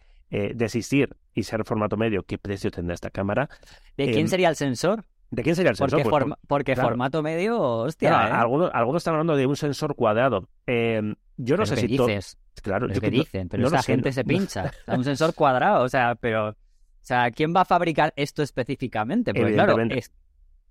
[0.56, 3.50] desistir y ser formato medio, ¿qué precio tendrá esta cámara?
[3.98, 5.06] ¿De quién sería el sensor?
[5.34, 6.04] ¿De quién sería el sensor?
[6.04, 8.40] Porque, pues, porque formato medio, hostia.
[8.40, 10.48] algunos, algunos, están hablando de un sensor cuadrado.
[10.68, 12.38] yo no sé si dices?
[12.62, 14.72] Claro, yo que dicen, pero esta gente se pincha.
[14.88, 16.50] un sensor cuadrado, o sea, pero.
[16.50, 19.34] O sea, ¿quién va a fabricar esto específicamente?
[19.34, 19.76] Porque claro,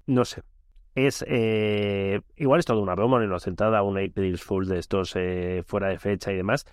[0.07, 0.43] No sé.
[0.95, 1.25] Es.
[1.29, 2.21] Eh...
[2.37, 5.99] Igual es todo una broma, una sentada, un April Full de estos eh, fuera de
[5.99, 6.65] fecha y demás.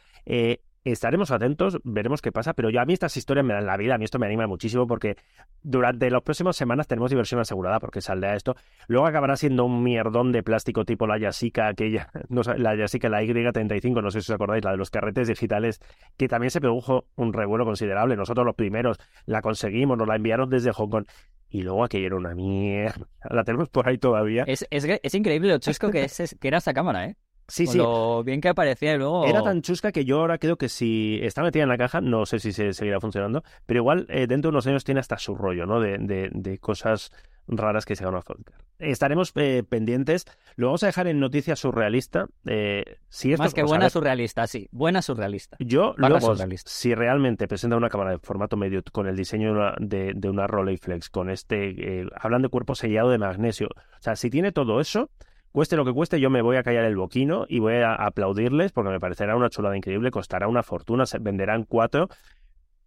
[0.83, 3.95] Estaremos atentos, veremos qué pasa, pero yo a mí estas historias me dan la vida,
[3.95, 5.17] a mí esto me anima muchísimo porque
[5.61, 8.55] durante las próximas semanas tenemos diversión asegurada porque saldrá esto.
[8.87, 13.21] Luego acabará siendo un mierdón de plástico tipo la Yasica, aquella, no, la Yasica, la
[13.23, 15.79] Y35, no sé si os acordáis, la de los carretes digitales,
[16.17, 18.15] que también se produjo un revuelo considerable.
[18.15, 21.05] Nosotros los primeros la conseguimos, nos la enviaron desde Hong Kong
[21.49, 23.07] y luego aquello era una mierda.
[23.29, 24.43] La tenemos por ahí todavía.
[24.45, 27.15] Es, es, es increíble lo chusco que, es, que era esa cámara, ¿eh?
[27.49, 27.77] Sí, sí.
[27.77, 29.25] Lo bien que aparecía y luego.
[29.25, 32.25] Era tan chusca que yo ahora creo que si está metida en la caja, no
[32.25, 35.35] sé si se seguirá funcionando, pero igual eh, dentro de unos años tiene hasta su
[35.35, 35.79] rollo, ¿no?
[35.79, 35.97] De,
[36.31, 37.11] de, cosas
[37.47, 38.55] raras que se van a fabricar.
[38.77, 40.25] Estaremos eh, pendientes.
[40.55, 42.27] Lo vamos a dejar en noticia surrealista.
[42.45, 44.67] Eh, si Más que buena surrealista, sí.
[44.71, 45.57] Buena surrealista.
[45.59, 46.35] Yo, luego,
[46.65, 50.29] si realmente presenta una cámara de formato medio con el diseño de una, de, de
[50.29, 52.05] una Rolleiflex, con este.
[52.15, 53.67] hablan de cuerpo sellado de magnesio.
[53.67, 55.09] O sea, si tiene todo eso
[55.51, 58.71] Cueste lo que cueste, yo me voy a callar el boquino y voy a aplaudirles
[58.71, 62.07] porque me parecerá una chulada increíble, costará una fortuna, se venderán cuatro.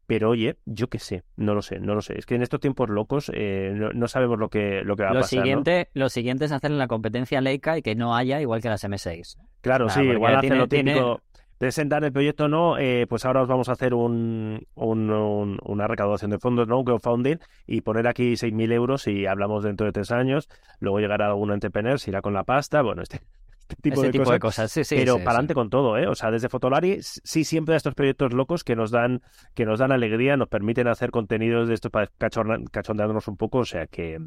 [0.06, 2.18] Pero oye, yo qué sé, no lo sé, no lo sé.
[2.18, 5.14] Es que en estos tiempos locos eh, no, sabemos lo que, lo que va a
[5.14, 5.40] lo pasar.
[5.40, 8.84] Siguiente, Lo siguiente es hacer la competencia Leica y que no haya igual que las
[8.84, 9.38] M6.
[9.60, 11.20] Claro, sí, igual hacen lo típico
[11.62, 16.40] presentar el proyecto no, eh, pues ahora os vamos a hacer un, una recaudación de
[16.40, 16.80] fondos, ¿no?
[16.80, 17.36] Un crowdfunding
[17.68, 20.48] y poner aquí 6.000 euros y hablamos dentro de tres años.
[20.80, 22.82] Luego llegará algún entrepreneur, se irá con la pasta.
[22.82, 23.20] Bueno, este,
[23.68, 24.72] este tipo, de, cosas.
[24.72, 26.08] Sí, sí, pero para adelante con todo, ¿eh?
[26.08, 29.22] O sea, desde Fotolari sí siempre estos proyectos locos que nos dan
[29.54, 33.64] que nos dan alegría, nos permiten hacer contenidos de estos para cachondearnos un poco, o
[33.64, 34.18] sea que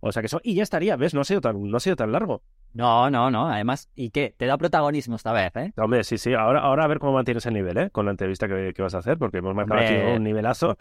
[0.00, 1.14] o sea que eso y ya estaría, ¿ves?
[1.14, 2.42] No ha sido tan no ha sido tan largo.
[2.74, 3.48] No, no, no.
[3.48, 4.34] Además, ¿y qué?
[4.36, 5.72] Te da protagonismo esta vez, ¿eh?
[5.76, 6.34] Hombre, sí, sí.
[6.34, 7.90] Ahora, ahora a ver cómo mantienes el nivel, ¿eh?
[7.90, 10.76] Con la entrevista que, vas a hacer, porque hemos marcado aquí un nivelazo.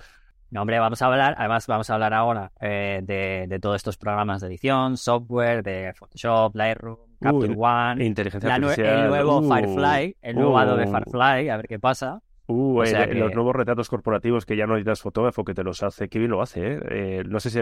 [0.49, 3.97] No, hombre, vamos a hablar, además vamos a hablar ahora eh, de, de, todos estos
[3.97, 8.99] programas de edición, software, de Photoshop, Lightroom, Capture One, inteligencia artificial.
[8.99, 10.91] el nuevo uh, Firefly, el nuevo Adobe uh.
[10.91, 12.21] Firefly, a ver qué pasa.
[12.45, 16.09] Uh, los nuevos retratos corporativos que ya no necesitas fotógrafo que te los hace.
[16.09, 16.79] Qué bien lo hace, ¿eh?
[16.89, 17.59] eh no sé si...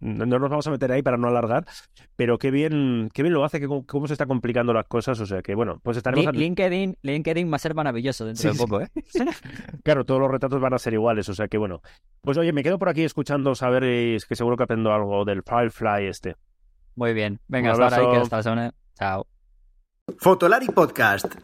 [0.00, 1.64] No, nos vamos a meter ahí para no alargar,
[2.16, 5.20] pero qué bien, qué bien lo hace, que, cómo se está complicando las cosas.
[5.20, 6.34] O sea que, bueno, pues estaremos...
[6.34, 8.88] LinkedIn, LinkedIn va a ser maravilloso dentro de poco, ¿eh?
[9.84, 11.80] claro, todos los retratos van a ser iguales, o sea que, bueno.
[12.20, 16.06] Pues oye, me quedo por aquí escuchando, saber que seguro que aprendo algo del Firefly
[16.08, 16.34] este.
[16.96, 17.40] Muy bien.
[17.48, 19.26] Venga, hasta ahora y que hasta la Chao.
[20.18, 21.34] Fotolari Podcast.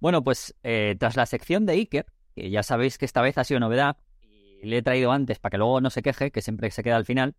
[0.00, 3.44] Bueno, pues eh, tras la sección de Iker, que ya sabéis que esta vez ha
[3.44, 3.96] sido novedad
[4.62, 6.96] y le he traído antes para que luego no se queje, que siempre se queda
[6.96, 7.34] al final,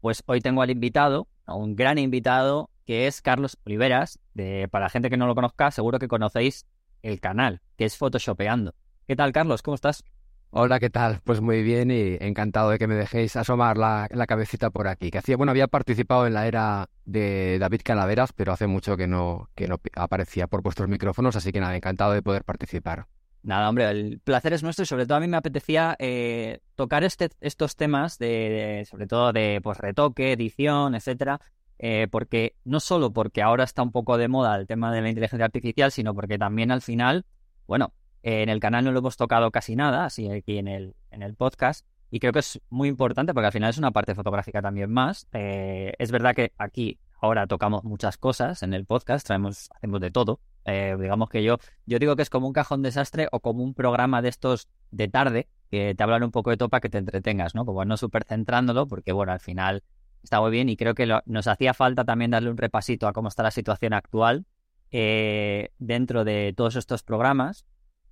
[0.00, 4.18] pues hoy tengo al invitado, a un gran invitado, que es Carlos Oliveras.
[4.34, 6.66] De, para la gente que no lo conozca, seguro que conocéis
[7.02, 8.74] el canal, que es Photoshopeando.
[9.06, 9.62] ¿Qué tal, Carlos?
[9.62, 10.04] ¿Cómo estás?
[10.54, 11.20] Hola, ¿qué tal?
[11.24, 15.10] Pues muy bien y encantado de que me dejéis asomar la, cabecita por aquí.
[15.10, 19.06] Que hacía, bueno, había participado en la era de David Calaveras, pero hace mucho que
[19.06, 23.06] no, que no aparecía por vuestros micrófonos, así que nada, encantado de poder participar.
[23.42, 27.02] Nada, hombre, el placer es nuestro y sobre todo a mí me apetecía eh, tocar
[27.02, 31.40] este, estos temas de, sobre todo de pues retoque, edición, etcétera,
[31.78, 35.08] eh, porque no solo porque ahora está un poco de moda el tema de la
[35.08, 37.24] inteligencia artificial, sino porque también al final,
[37.66, 41.22] bueno, en el canal no lo hemos tocado casi nada, así aquí en el, en
[41.22, 41.86] el podcast.
[42.10, 45.26] Y creo que es muy importante porque al final es una parte fotográfica también más.
[45.32, 50.10] Eh, es verdad que aquí ahora tocamos muchas cosas en el podcast, traemos, hacemos de
[50.10, 50.40] todo.
[50.64, 53.74] Eh, digamos que yo, yo digo que es como un cajón desastre o como un
[53.74, 57.54] programa de estos de tarde que te hablan un poco de topa que te entretengas,
[57.54, 57.64] ¿no?
[57.64, 59.82] Como no súper centrándolo, porque bueno, al final
[60.22, 63.28] está muy bien y creo que nos hacía falta también darle un repasito a cómo
[63.28, 64.44] está la situación actual
[64.90, 67.64] eh, dentro de todos estos programas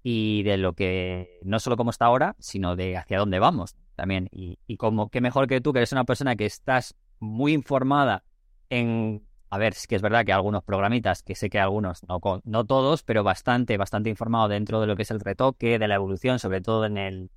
[0.03, 4.29] y de lo que, no solo cómo está ahora, sino de hacia dónde vamos también.
[4.33, 8.25] Y, y como, qué mejor que tú, que eres una persona que estás muy informada
[8.71, 9.27] en...
[9.53, 12.65] A ver, es que es verdad que algunos programitas, que sé que algunos, no, no
[12.67, 16.39] todos, pero bastante, bastante informado dentro de lo que es el retoque, de la evolución,
[16.39, 17.31] sobre todo en, el,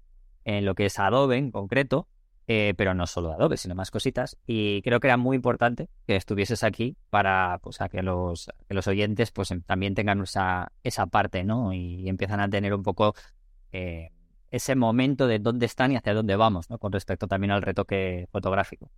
[0.45, 2.07] en lo que es Adobe en concreto,
[2.47, 4.37] eh, pero no solo Adobe, sino más cositas.
[4.45, 8.73] Y creo que era muy importante que estuvieses aquí para pues, a que, los, que
[8.73, 11.73] los oyentes pues, em, también tengan esa, esa parte, ¿no?
[11.73, 13.15] Y, empiezan a tener un poco
[13.71, 14.11] eh,
[14.51, 16.77] ese momento de dónde están y hacia dónde vamos, ¿no?
[16.79, 18.91] Con respecto también al retoque fotográfico.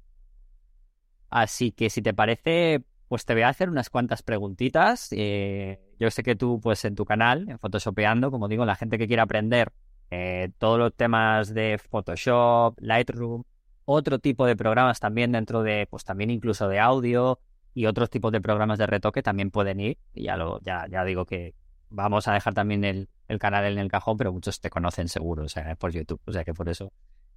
[1.30, 5.10] Así que si te parece, pues te voy a hacer unas cuantas preguntitas.
[5.12, 8.98] Eh, yo sé que tú, pues en tu canal, en Photoshopeando, como digo, la gente
[8.98, 9.72] que quiere aprender
[10.18, 13.44] eh, todos los temas de Photoshop, Lightroom,
[13.84, 17.40] otro tipo de programas también dentro de, pues también incluso de audio
[17.74, 19.98] y otros tipos de programas de retoque también pueden ir.
[20.14, 21.54] Y ya lo, ya, ya digo que
[21.90, 25.50] vamos a dejar también el, canal en el cajón, pero muchos te conocen seguro, o
[25.50, 26.94] sea, por YouTube, o sea que por eso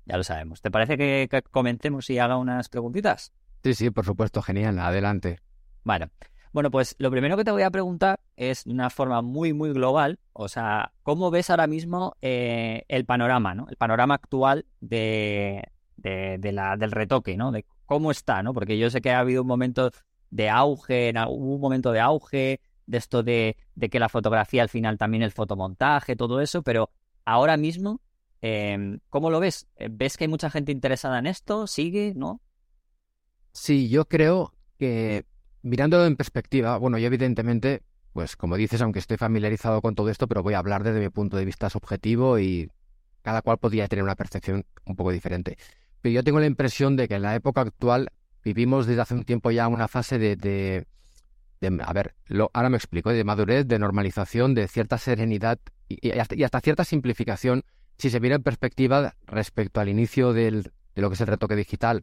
[0.06, 0.62] ya lo sabemos.
[0.62, 3.32] ¿Te parece que, que comencemos y haga unas preguntitas?
[3.64, 5.40] Sí, sí, por supuesto, genial, adelante.
[5.82, 6.10] Bueno,
[6.52, 9.72] bueno, pues lo primero que te voy a preguntar es de una forma muy, muy
[9.72, 13.66] global, o sea, ¿cómo ves ahora mismo eh, el panorama, ¿no?
[13.68, 15.62] El panorama actual de,
[15.96, 17.52] de, la, del retoque, ¿no?
[17.52, 18.54] De cómo está, ¿no?
[18.54, 19.90] Porque yo sé que ha habido un momento
[20.30, 24.68] de auge, hubo un momento de auge de esto de, de, que la fotografía al
[24.68, 26.90] final también el fotomontaje, todo eso, pero
[27.24, 28.00] ahora mismo,
[28.40, 29.68] em, ¿cómo lo ves?
[29.90, 31.66] ¿Ves que hay mucha gente interesada en esto?
[31.66, 32.14] ¿Sigue?
[32.16, 32.40] ¿No?
[33.52, 35.26] Sí, yo creo que
[35.62, 40.26] mirándolo en perspectiva, bueno, yo evidentemente, pues como dices, aunque estoy familiarizado con todo esto,
[40.26, 42.70] pero voy a hablar desde mi punto de vista subjetivo y
[43.22, 45.58] cada cual podría tener una percepción un poco diferente.
[46.00, 48.10] Pero yo tengo la impresión de que en la época actual
[48.44, 50.86] vivimos desde hace un tiempo ya una fase de, de,
[51.82, 56.34] a ver, lo, ahora me explico, de madurez, de normalización, de cierta serenidad y, hasta,
[56.36, 57.64] y hasta, cierta simplificación
[57.96, 61.56] si se mira en perspectiva respecto al inicio del, de lo que es el retoque
[61.56, 62.02] digital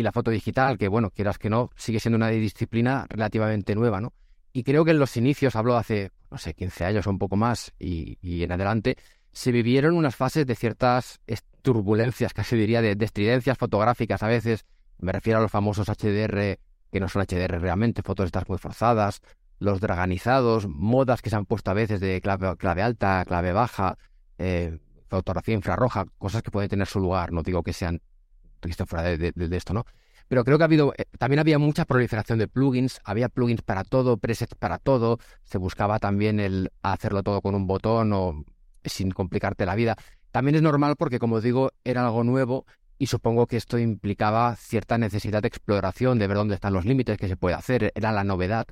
[0.00, 4.00] y la foto digital, que bueno, quieras que no, sigue siendo una disciplina relativamente nueva,
[4.00, 4.14] ¿no?
[4.52, 7.36] Y creo que en los inicios, hablo hace, no sé, 15 años o un poco
[7.36, 8.96] más y, en adelante,
[9.30, 11.20] se vivieron unas fases de ciertas
[11.62, 14.64] turbulencias, casi diría, de, estridencias fotográficas a veces.
[14.98, 16.58] Me refiero a los famosos HDR,
[16.90, 19.20] que no son HDR realmente, fotos estas muy forzadas,
[19.58, 23.98] los draganizados, modas que se han puesto a veces de clave, clave alta, clave baja,
[24.38, 28.00] eh, fotografía infrarroja, cosas que pueden tener su lugar, no digo que sean
[28.68, 29.84] estoy fuera de, esto, ¿no?
[30.28, 33.82] Pero creo que ha habido, eh, también había mucha proliferación de plugins, había plugins para
[33.84, 38.44] todo, presets para todo, se buscaba también el hacerlo todo con un botón o
[38.84, 39.96] sin complicarte la vida.
[40.30, 42.64] También es normal porque, como digo, era algo nuevo
[42.96, 47.18] y supongo que esto implicaba cierta necesidad de exploración, de ver dónde están los límites,
[47.18, 48.66] que se puede hacer, era la novedad.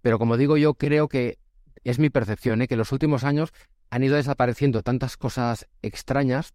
[0.00, 1.38] Pero como digo, yo creo que
[1.82, 2.68] es mi percepción, ¿eh?
[2.68, 3.52] que en los últimos años
[3.90, 6.54] han ido desapareciendo tantas cosas extrañas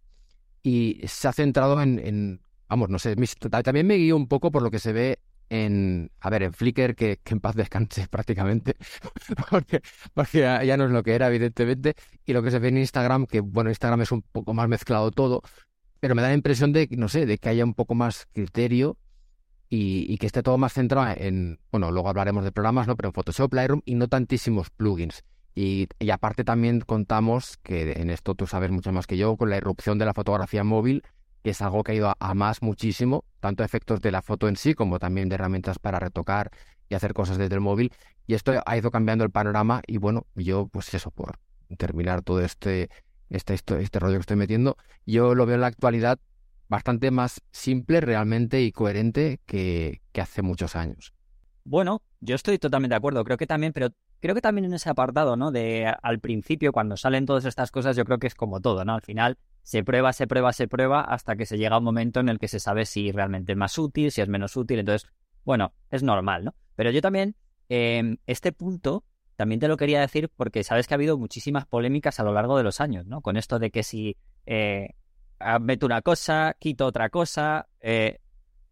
[0.62, 2.40] y se ha centrado en
[2.70, 3.16] vamos, no sé,
[3.64, 5.18] también me guío un poco por lo que se ve
[5.50, 8.76] en, a ver, en Flickr, que, en paz descanse prácticamente,
[9.50, 9.82] porque,
[10.14, 13.26] porque ya, no es lo que era, evidentemente, y lo que se ve en Instagram,
[13.26, 15.42] que bueno, Instagram es un poco más mezclado todo,
[15.98, 18.96] pero me da la impresión de, no sé, de que haya un poco más criterio
[19.68, 22.96] y, que esté todo más centrado en, bueno, luego hablaremos de programas, ¿no?
[22.96, 25.24] Pero en Photoshop, Lightroom y no tantísimos plugins.
[25.54, 29.50] Y, y aparte también contamos, que en esto tú sabes mucho más que yo, con
[29.50, 31.02] la irrupción de la fotografía móvil,
[31.42, 34.56] que es algo que ha ido a, más muchísimo, tanto efectos de la foto en
[34.56, 36.50] sí como también de herramientas para retocar
[36.88, 37.92] y hacer cosas desde el móvil.
[38.26, 41.38] Y esto ha ido cambiando el panorama y bueno, yo pues eso, por
[41.78, 42.90] terminar todo este,
[43.30, 44.76] este, este rollo que estoy metiendo,
[45.06, 46.18] yo lo veo en la actualidad
[46.68, 51.12] bastante más simple realmente y coherente que, que hace muchos años.
[51.64, 54.90] Bueno, yo estoy totalmente de acuerdo, creo que también, pero creo que también en ese
[54.90, 55.50] apartado, ¿no?
[55.50, 58.94] De al principio, cuando salen todas estas cosas, yo creo que es como todo, ¿no?
[58.94, 62.20] Al final se prueba, se prueba, se prueba hasta que se llega a un momento
[62.20, 64.78] en el que se sabe si realmente es más útil, si es menos útil.
[64.78, 65.10] Entonces,
[65.44, 66.54] bueno, es normal, ¿no?
[66.76, 67.36] Pero yo también,
[67.68, 69.04] eh, este punto,
[69.36, 72.56] también te lo quería decir porque sabes que ha habido muchísimas polémicas a lo largo
[72.58, 73.22] de los años, ¿no?
[73.22, 74.94] Con esto de que si eh,
[75.60, 77.68] meto una cosa, quito otra cosa.
[77.80, 78.18] Eh...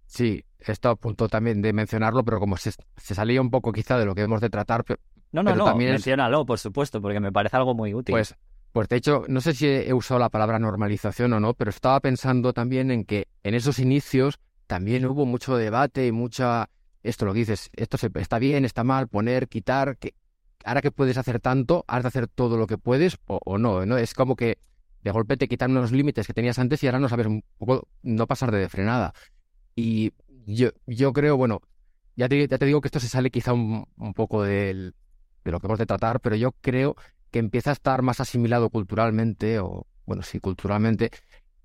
[0.07, 4.05] Sí, esto a punto también de mencionarlo, pero como se, salía un poco quizá de
[4.05, 4.85] lo que hemos de tratar.
[5.33, 8.15] No, no, no, también menciónalo, por supuesto, porque me parece algo muy útil.
[8.15, 8.35] Pues
[8.73, 12.01] pues de hecho, no sé si he usado la palabra normalización o no, pero estaba
[12.01, 16.71] pensando también en que en esos inicios también hubo mucho debate y mucha...
[17.03, 20.15] Esto lo que dices, esto se, está bien, está mal, poner, quitar, que
[20.65, 23.97] ahora que puedes hacer tanto, has de hacer todo lo que puedes o, no, ¿no?
[23.97, 24.59] Es como que
[25.03, 27.89] de golpe te quitan unos límites que tenías antes y ahora no sabes un poco,
[28.03, 29.15] no pasar de frenada.
[29.75, 30.13] Y
[30.45, 31.63] yo, yo creo, bueno,
[32.17, 34.95] ya te, ya te digo que esto se sale quizá un, un poco del,
[35.45, 36.97] de lo que hemos de tratar, pero yo creo
[37.31, 41.11] que empieza a estar más asimilado culturalmente, o bueno, sí, culturalmente,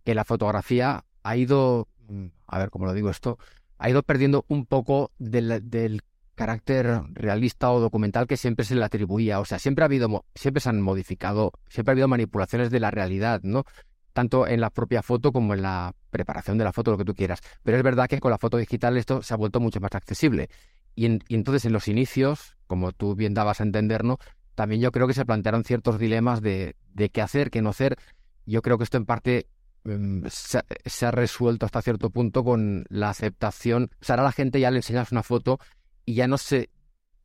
[0.04, 3.38] que la fotografía ha ido, mm, a ver cómo lo digo esto,
[3.78, 6.02] ha ido perdiendo un poco del, del
[6.36, 9.40] carácter realista o documental que siempre se le atribuía.
[9.40, 12.92] O sea, siempre ha habido, siempre se han modificado, siempre ha habido manipulaciones de la
[12.92, 13.66] realidad, ¿no?
[14.14, 17.16] Tanto en la propia foto como en la preparación de la foto, lo que tú
[17.16, 17.40] quieras.
[17.64, 20.50] Pero es verdad que con la foto digital esto se ha vuelto mucho más accesible.
[20.96, 24.20] Y, entonces en los inicios, como tú bien dabas a entender, ¿no?
[24.56, 27.98] También yo creo que se plantearon ciertos dilemas de, de qué hacer, qué no hacer.
[28.46, 29.48] Yo creo que esto en parte
[29.86, 33.90] em, se, se, ha resuelto hasta cierto punto con la aceptación.
[34.02, 35.60] O sea, ahora a la gente ya le enseñas una foto
[36.06, 36.70] y ya no sé,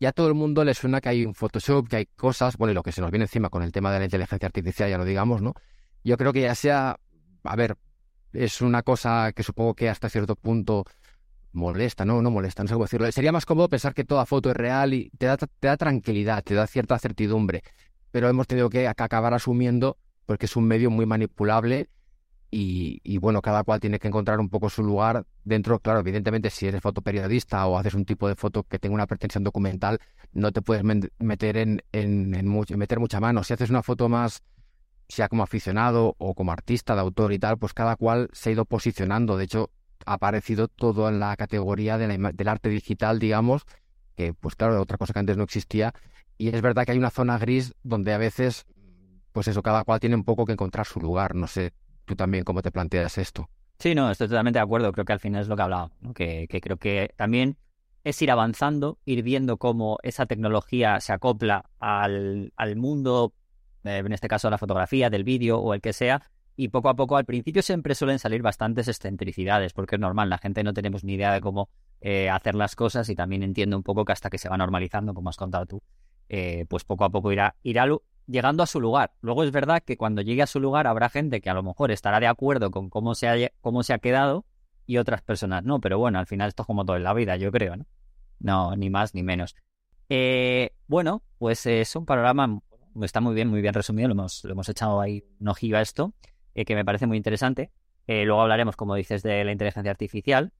[0.01, 2.75] ya todo el mundo le suena que hay un Photoshop, que hay cosas, bueno, y
[2.75, 5.05] lo que se nos viene encima con el tema de la inteligencia artificial, ya lo
[5.05, 5.55] digamos, ¿no?
[6.05, 6.99] Yo creo que ya sea,
[7.43, 7.77] a ver,
[8.33, 10.85] es una cosa que supongo que hasta cierto punto
[11.59, 12.23] molesta, ¿no?
[12.23, 13.13] No molesta, no sé cómo decirlo.
[13.13, 16.43] Sería más cómodo pensar que toda foto es real y te da, te da tranquilidad,
[16.43, 17.63] te da cierta certidumbre,
[18.11, 21.89] pero hemos tenido que acabar asumiendo porque es un medio muy manipulable
[22.51, 25.79] y, bueno, cada cual tiene que encontrar un poco su lugar dentro.
[25.81, 29.45] Claro, evidentemente, si eres fotoperiodista o haces un tipo de foto que tenga una pretensión
[29.45, 29.99] documental,
[30.33, 33.45] no te puedes meter en, meter mucha mano.
[33.45, 34.43] Si haces una foto más,
[35.09, 38.53] sea como aficionado o como artista, de autor y tal, pues cada cual se ha
[38.53, 39.37] ido posicionando.
[39.37, 39.71] De hecho,
[40.09, 43.63] ha aparecido todo en la categoría de del arte digital, digamos,
[44.17, 45.93] que pues claro, otra cosa que antes no existía.
[46.39, 48.67] Y es verdad que hay una zona gris donde a veces,
[49.33, 51.35] pues eso, cada cual tiene un poco que encontrar su lugar.
[51.35, 51.73] No sé,
[52.05, 53.49] tú también cómo te planteas esto.
[53.79, 54.93] Sí, no, estoy totalmente de acuerdo.
[54.93, 57.57] Creo que al final es lo que he hablado, que, creo que también
[58.03, 63.35] es ir avanzando, ir viendo cómo esa tecnología se acopla al, al mundo,
[63.85, 66.23] eh, en este caso la fotografía, del vídeo o el que sea,
[66.59, 70.39] y poco a poco al principio siempre suelen salir bastantes excentricidades, porque es normal, la
[70.39, 73.85] gente no tenemos ni idea de cómo eh, hacer las cosas y también entiendo un
[73.85, 75.83] poco que hasta que se va normalizando, como has contado tú,
[76.29, 77.87] eh, pues poco a poco irá, irá
[78.27, 79.13] llegando a su lugar.
[79.21, 81.93] Luego es verdad que cuando llegue a su lugar habrá gente que a lo mejor
[81.93, 84.45] estará de acuerdo con cómo se ha, cómo se ha quedado
[84.85, 87.37] y otras personas no, pero bueno, al final esto es como todo en la vida,
[87.37, 87.87] yo creo, ¿no?
[88.41, 89.55] No, ni más ni menos.
[90.09, 92.61] Eh, bueno, pues es un panorama,
[93.01, 95.83] está muy bien, muy bien resumido, lo hemos, lo hemos echado ahí un ojillo a
[95.83, 96.15] esto,
[96.59, 97.71] eh, que me parece muy interesante.
[98.09, 100.53] Eh, luego hablaremos, como dices, de la inteligencia artificial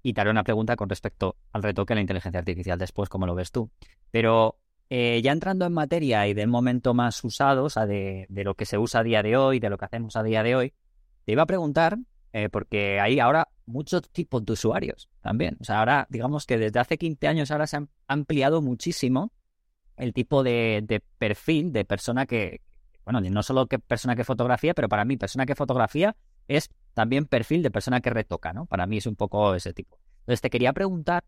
[0.00, 3.26] y te haré una pregunta con respecto al retoque de la inteligencia artificial después, como
[3.26, 3.68] lo ves tú.
[4.12, 4.60] Pero
[4.90, 8.64] eh, ya entrando en materia y del momento más usado, o sea, de, lo que
[8.64, 10.72] se usa a día de hoy, de lo que hacemos a día de hoy,
[11.24, 11.98] te iba a preguntar,
[12.52, 15.56] porque hay ahora muchos tipos de usuarios también.
[15.60, 19.32] O sea, ahora, digamos que desde hace 15 años ahora se ha ampliado muchísimo
[19.96, 22.60] el tipo de, perfil de persona que,
[23.10, 26.16] bueno, no solo que persona que fotografía, pero para mí persona que fotografía
[26.48, 28.66] es también perfil de persona que retoca, ¿no?
[28.66, 29.98] Para mí es un poco ese tipo.
[30.20, 31.24] Entonces te quería preguntar,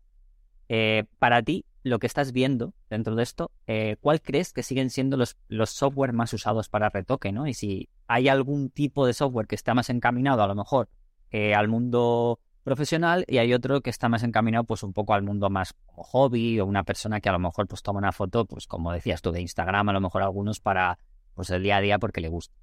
[0.69, 4.89] eh, para ti, lo que estás viendo dentro de esto, eh, ¿cuál crees que siguen
[4.89, 7.31] siendo los, los software más usados para retoque?
[7.33, 7.47] ¿no?
[7.47, 10.87] Y si hay algún tipo de software que está más encaminado a lo mejor
[11.31, 15.23] eh, al mundo profesional y hay otro que está más encaminado pues un poco al
[15.23, 18.45] mundo más como hobby o una persona que a lo mejor pues toma una foto
[18.45, 20.97] pues como decías tú de Instagram a lo mejor algunos para
[21.35, 22.55] pues el día a día porque le gusta.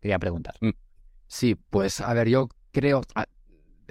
[0.00, 0.54] Quería preguntar.
[0.60, 0.70] Mm.
[1.26, 3.02] Sí, pues a ver, yo creo,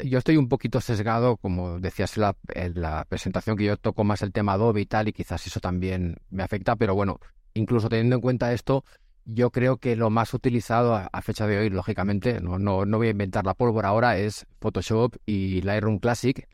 [0.03, 4.31] yo estoy un poquito sesgado, como decías en la, presentación, que yo toco más el
[4.31, 7.19] tema Adobe y tal, y quizás eso también me afecta, pero bueno,
[7.53, 8.83] incluso teniendo en cuenta esto,
[9.25, 13.07] yo creo que lo más utilizado a, fecha de hoy, lógicamente, no, no, no, voy
[13.07, 16.47] a inventar la pólvora ahora, es Photoshop y Lightroom Classic,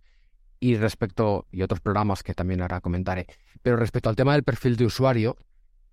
[0.60, 3.28] y respecto, y otros programas que también ahora comentaré,
[3.62, 5.38] pero respecto al tema del perfil de usuario,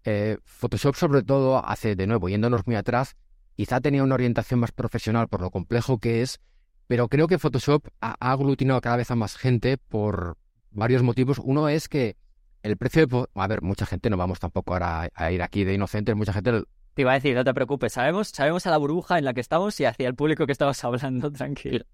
[0.05, 3.17] eh, Photoshop sobre todo hace, de nuevo, yéndonos muy atrás,
[3.57, 6.41] quizá tenía una orientación más profesional por lo complejo que es,
[6.87, 10.37] pero creo que Photoshop ha, aglutinado cada vez a más gente por
[10.71, 11.39] varios motivos.
[11.39, 12.17] Uno es que
[12.63, 13.27] el precio de...
[13.35, 16.65] A ver, mucha gente, no vamos tampoco ahora a ir aquí de inocentes, mucha gente...
[16.95, 19.41] Te iba a decir, no te preocupes, sabemos, sabemos a la burbuja en la que
[19.41, 21.85] estamos y hacia el público que estabas hablando, tranquilo.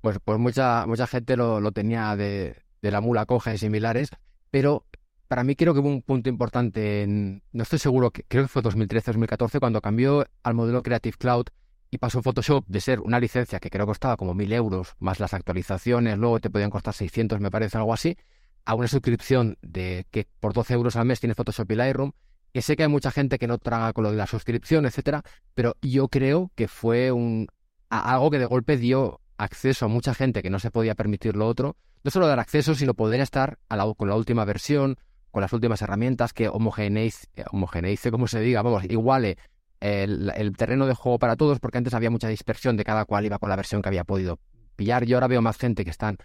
[0.00, 4.10] Pues, pues mucha, mucha gente lo, tenía de, de, la mula coja y similares,
[4.50, 4.84] pero
[5.30, 8.64] para mí creo que hubo un punto importante, en, no estoy seguro, creo que fue
[8.64, 11.46] 2013-2014, cuando cambió al modelo Creative Cloud
[11.88, 15.20] y pasó Photoshop de ser una licencia que creo que costaba como mil euros, más
[15.20, 18.16] las actualizaciones, luego te podían costar 600, me parece, algo así,
[18.64, 22.10] a una suscripción de que por 12 euros al mes tiene Photoshop y Lightroom,
[22.52, 25.22] que sé que hay mucha gente que no traga con lo de la suscripción, etcétera,
[25.54, 27.46] pero yo creo que fue un
[27.88, 31.46] algo que de golpe dio acceso a mucha gente que no se podía permitir lo
[31.46, 33.60] otro, no solo dar acceso, sino poder estar
[33.96, 34.98] con la última versión,
[35.30, 39.38] con las últimas herramientas que homogeneice, homogeneice como se diga, vamos, iguale
[39.80, 43.38] el, terreno de juego para todos, porque antes había mucha dispersión de cada cual iba
[43.38, 44.38] con la versión que había podido
[44.76, 45.04] pillar.
[45.04, 46.18] Yo ahora veo más gente que están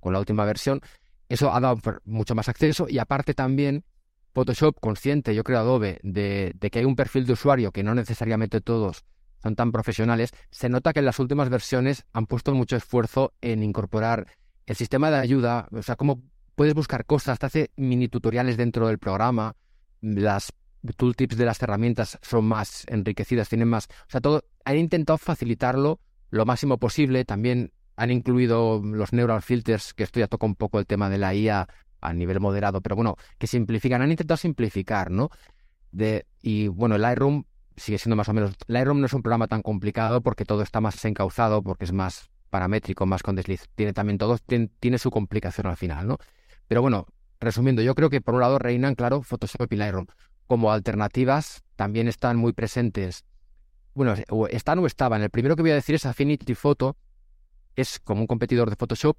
[0.00, 0.80] con la última versión.
[1.28, 3.84] Eso ha dado mucho más acceso y aparte también
[4.34, 7.94] Photoshop, consciente, yo creo Adobe, de, de, que hay un perfil de usuario que no
[7.94, 9.04] necesariamente todos
[9.42, 13.62] son tan profesionales, se nota que en las últimas versiones han puesto mucho esfuerzo en
[13.62, 14.26] incorporar
[14.66, 16.22] el sistema de ayuda, o sea, cómo
[16.54, 19.54] puedes buscar cosas, te hace mini tutoriales dentro del programa,
[20.00, 20.52] las
[20.96, 26.00] tooltips de las herramientas son más enriquecidas, tienen más, o sea, todo, han intentado facilitarlo
[26.30, 30.78] lo máximo posible, también han incluido los neural filters, que esto ya toca un poco
[30.78, 31.68] el tema de la IA
[32.00, 35.30] a nivel moderado, pero bueno, que simplifican, han intentado simplificar, ¿no?
[35.92, 37.44] De, y bueno, el Lightroom
[37.76, 40.80] sigue siendo más o menos, Lightroom no es un programa tan complicado porque todo está
[40.80, 45.10] más encauzado, porque es más paramétrico, más con desliz, tiene también todo, tiene, tiene su
[45.10, 46.18] complicación al final, ¿no?
[46.68, 47.06] Pero bueno,
[47.40, 50.06] resumiendo, yo creo que por un lado reinan, claro, Photoshop y Lightroom.
[50.46, 53.24] Como alternativas también están muy presentes,
[53.94, 54.14] bueno,
[54.50, 55.22] están o estaban.
[55.22, 56.96] El primero que voy a decir es Affinity Photo,
[57.76, 59.16] es como un competidor de Photoshop,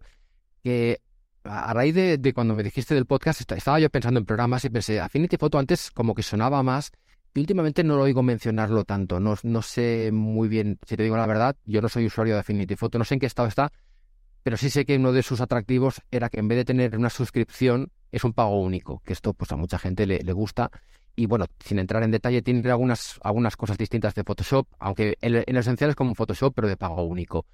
[0.63, 1.01] que
[1.43, 4.99] a raíz de, cuando me dijiste del podcast, estaba yo pensando en programas y pensé,
[4.99, 6.91] Affinity Photo antes como que sonaba más
[7.33, 9.19] y últimamente no lo oigo mencionarlo tanto.
[9.19, 12.41] No, no sé muy bien, si te digo la verdad, yo no soy usuario de
[12.41, 13.71] Affinity Photo, no sé en qué estado está,
[14.43, 17.09] pero sí sé que uno de sus atractivos era que en vez de tener una
[17.09, 20.69] suscripción, es un pago único, que esto pues a mucha gente le, gusta.
[21.15, 25.43] Y bueno, sin entrar en detalle, tiene algunas, algunas cosas distintas de Photoshop, aunque en,
[25.47, 27.45] en esencial es como Photoshop, pero de pago único.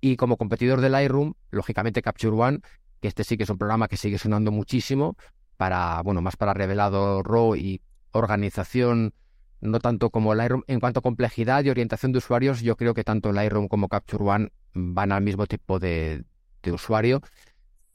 [0.00, 2.60] Y como competidor del Lightroom, lógicamente Capture One,
[3.00, 5.16] que este sí que es un programa que sigue sonando muchísimo,
[5.58, 7.82] para, bueno, más para revelado RAW y
[8.12, 9.12] organización,
[9.60, 10.62] no tanto como Lightroom.
[10.68, 14.24] En cuanto a complejidad y orientación de usuarios, yo creo que tanto Lightroom como Capture
[14.24, 16.24] One van al mismo tipo de,
[16.62, 17.20] de usuario.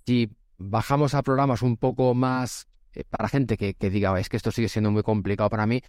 [0.06, 4.52] Si bajamos a programas un poco más eh, para gente que, diga, es que esto
[4.52, 5.82] sigue siendo muy complicado para mí,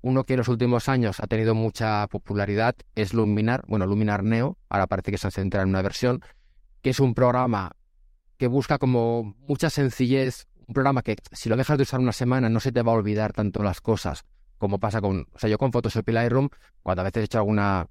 [0.00, 4.58] uno que en los últimos años ha tenido mucha popularidad es Luminar, bueno, Luminar Neo,
[4.68, 6.22] ahora parece que se ha centrado en una versión,
[6.82, 7.72] que es un programa
[8.36, 12.48] que busca como mucha sencillez, un programa que si lo dejas de usar una semana
[12.48, 14.24] no se te va a olvidar tanto las cosas
[14.58, 16.48] como pasa con, o sea, yo con Photoshop y Lightroom,
[16.82, 17.86] cuando a veces he hecho alguna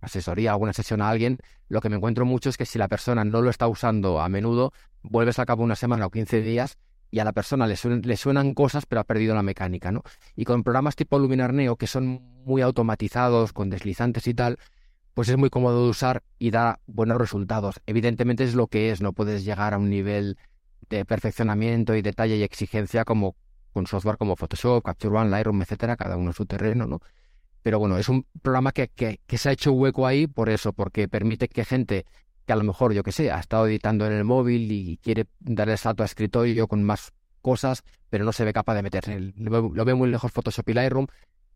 [0.00, 1.38] asesoría, alguna sesión a alguien,
[1.68, 4.28] lo que me encuentro mucho es que si la persona no lo está usando a
[4.28, 4.72] menudo,
[5.02, 6.78] vuelves a cabo una semana o 15 días
[7.10, 10.02] y a la persona le, le, suenan cosas, pero ha perdido la mecánica, ¿no?
[10.36, 14.58] Y con programas tipo Luminar Neo, que son muy automatizados, con deslizantes y tal,
[15.14, 17.80] pues es muy cómodo de usar y da buenos resultados.
[17.86, 20.36] Evidentemente es lo que es, no puedes llegar a un nivel
[20.90, 23.34] de perfeccionamiento y detalle y exigencia como
[23.72, 27.00] con software como Photoshop, Capture One, Lightroom, etcétera, cada uno en su terreno, ¿no?
[27.68, 31.06] Pero bueno, es un programa que, que, se ha hecho hueco ahí por eso, porque
[31.06, 32.06] permite que gente
[32.46, 35.26] que a lo mejor, yo que sé, ha estado editando en el móvil y quiere
[35.38, 37.12] darle salto a escritorio con más
[37.42, 39.20] cosas, pero no se ve capaz de meterse.
[39.36, 41.08] Lo, lo ve muy lejos Photoshop y Lightroom.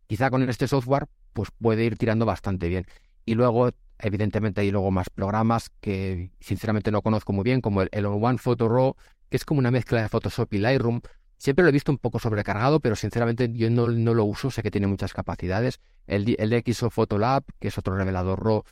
[0.05, 2.85] Quizá con este software, pues puede ir tirando bastante bien.
[3.25, 7.89] Y luego, evidentemente, hay luego más programas que sinceramente no conozco muy bien, como el,
[7.91, 8.95] el One Photo Raw,
[9.29, 11.01] que es como una mezcla de Photoshop y Lightroom.
[11.43, 14.63] Siempre lo he visto un poco sobrecargado, pero sinceramente yo no, no lo uso, sé
[14.63, 15.81] que tiene muchas capacidades.
[16.07, 18.63] El, el XO Photolab, que es otro revelador RAW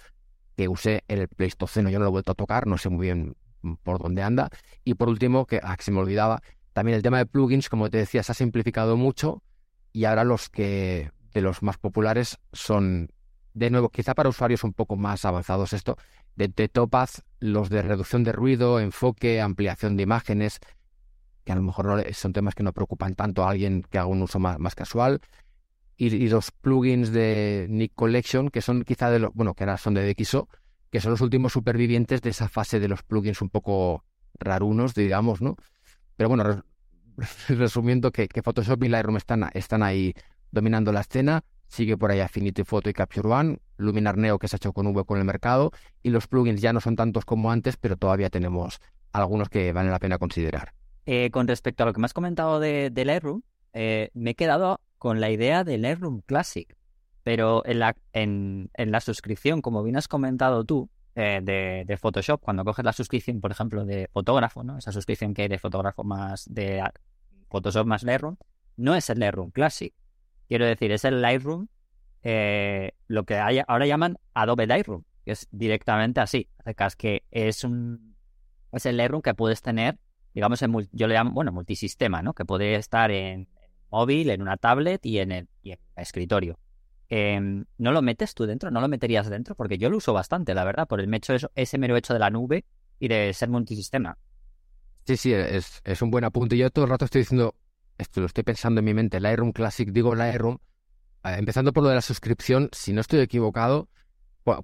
[0.56, 3.08] que usé en el Pleistoceno, yo no lo he vuelto a tocar, no sé muy
[3.08, 3.36] bien
[3.84, 4.50] por dónde anda.
[4.86, 6.42] Y por último, que, ah, se me olvidaba,
[6.72, 9.44] también el tema de plugins, como te decía, se ha simplificado mucho
[9.92, 13.10] y ahora los que de los más populares son,
[13.54, 15.98] de nuevo, quizá para usuarios un poco más avanzados esto,
[16.38, 20.62] de, de Topaz, los de reducción de ruido, enfoque, ampliación de imágenes,
[21.44, 24.22] que a lo mejor son temas que no preocupan tanto a alguien que haga un
[24.22, 25.22] uso más, casual
[25.98, 29.94] y, los plugins de Nick Collection, que son quizá de los, bueno, que ahora son
[29.94, 30.48] de DxO,
[30.90, 34.04] que son los últimos supervivientes de esa fase de los plugins un poco
[34.40, 35.58] rarunos, digamos, ¿no?
[36.18, 36.64] Pero bueno,
[37.50, 40.14] resumiendo que, Photoshop y Lightroom están, están ahí
[40.52, 44.56] dominando la escena, sigue por ahí Affinity Photo y Capture One, Luminar Neo que se
[44.56, 45.72] ha hecho con V con el mercado,
[46.02, 48.80] y los plugins ya no son tantos como antes, pero todavía tenemos
[49.14, 50.74] algunos que valen la pena considerar.
[51.06, 53.42] Eh, con respecto a lo que me has comentado de, de Lightroom,
[53.74, 56.76] eh, me he quedado con la idea del Lightroom Classic.
[57.24, 61.98] Pero en la, en, en la suscripción, como bien has comentado tú, eh, de, de,
[61.98, 64.78] Photoshop, cuando coges la suscripción, por ejemplo, de fotógrafo, ¿no?
[64.78, 66.82] Esa suscripción que hay de fotógrafo más de
[67.50, 68.38] Photoshop más Lightroom,
[68.78, 69.94] no es el Lightroom Classic.
[70.48, 71.68] Quiero decir, es el Lightroom,
[72.24, 76.48] eh, lo que ahora llaman Adobe Lightroom, que es directamente así.
[76.98, 78.16] Que es un
[78.72, 79.98] es el Lightroom que puedes tener,
[80.34, 82.34] digamos, en, yo le llamo, bueno, multisistema, ¿no?
[82.34, 83.48] Que puede estar en,
[83.92, 85.48] móvil, en una tablet y en el,
[85.96, 86.58] escritorio.
[87.10, 88.72] Em, ¿No lo metes tú dentro?
[88.72, 89.54] ¿No lo meterías dentro?
[89.56, 92.30] Porque yo lo uso bastante, la verdad, por el hecho, ese mero hecho de la
[92.30, 92.66] nube
[93.00, 94.18] y de ser multisistema.
[95.06, 96.58] Sí, sí, es, es un buen apunte.
[96.58, 97.56] Yo todo el rato estoy diciendo,
[97.98, 100.58] esto lo estoy pensando en mi mente, Lightroom Classic, digo Lightroom,
[101.24, 103.90] eh, empezando por lo de la suscripción, si no estoy equivocado,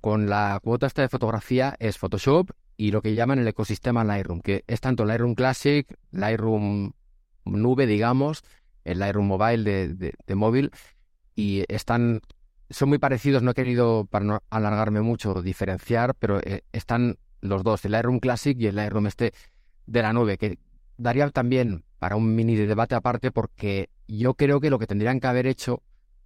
[0.02, 4.42] con la cuota esta de fotografía es Photoshop y lo que llaman el ecosistema Lightroom,
[4.42, 6.94] que es tanto Lightroom Classic, Lightroom
[7.46, 8.44] Nube, digamos,
[8.84, 10.72] el Lightroom Mobile de, móvil
[11.36, 12.22] y están
[12.70, 17.64] son muy parecidos, no he querido, para no alargarme mucho, diferenciar, pero eh, están los
[17.64, 19.34] dos, el Lightroom Classic y el Lightroom este.
[19.86, 20.60] de la nube, que
[20.98, 25.28] daría también para un mini debate aparte, porque yo creo que lo que tendrían que
[25.28, 25.82] haber hecho,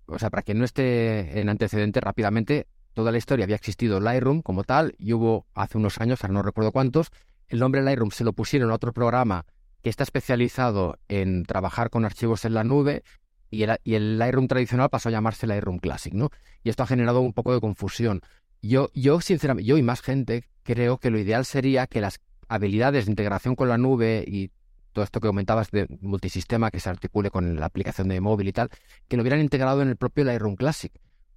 [0.08, 4.42] o sea, para que no esté en antecedente rápidamente, toda la historia había existido Lightroom
[4.42, 7.12] como tal, y hubo hace unos años, ahora no recuerdo cuántos,
[7.48, 9.46] el nombre Lightroom se lo pusieron a otro programa
[9.82, 13.04] que está especializado en trabajar con archivos en la nube,
[13.52, 16.30] y el, Lightroom tradicional pasó a llamarse Lightroom Classic, ¿no?
[16.64, 18.22] Y esto ha generado un poco de confusión.
[18.62, 23.06] Yo, yo sinceramente, yo y más gente, creo que lo ideal sería que las habilidades
[23.06, 24.52] de integración con la nube y
[24.94, 28.54] todo esto que comentabas de multisistema que se articule con la aplicación de móvil y
[28.54, 28.70] tal,
[29.08, 30.92] que lo hubieran integrado en el propio Lightroom Classic,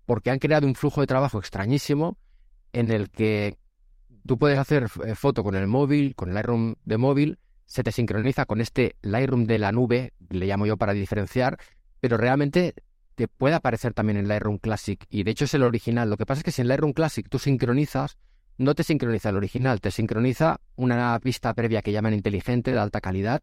[0.06, 2.18] porque han creado un flujo de trabajo extrañísimo
[2.72, 3.56] en el que
[4.26, 7.92] tú puedes hacer eh, foto con el móvil, con el Lightroom de móvil, se te
[7.92, 11.58] sincroniza con este Lightroom de la nube, le llamo yo para diferenciar,
[12.00, 12.74] pero realmente
[13.14, 16.10] te puede aparecer también en Lightroom Classic y de hecho es el original.
[16.10, 18.18] Lo que pasa es que si en Lightroom Classic tú sincronizas,
[18.58, 23.00] no te sincroniza el original, te sincroniza una pista previa que llaman inteligente, de alta
[23.00, 23.42] calidad.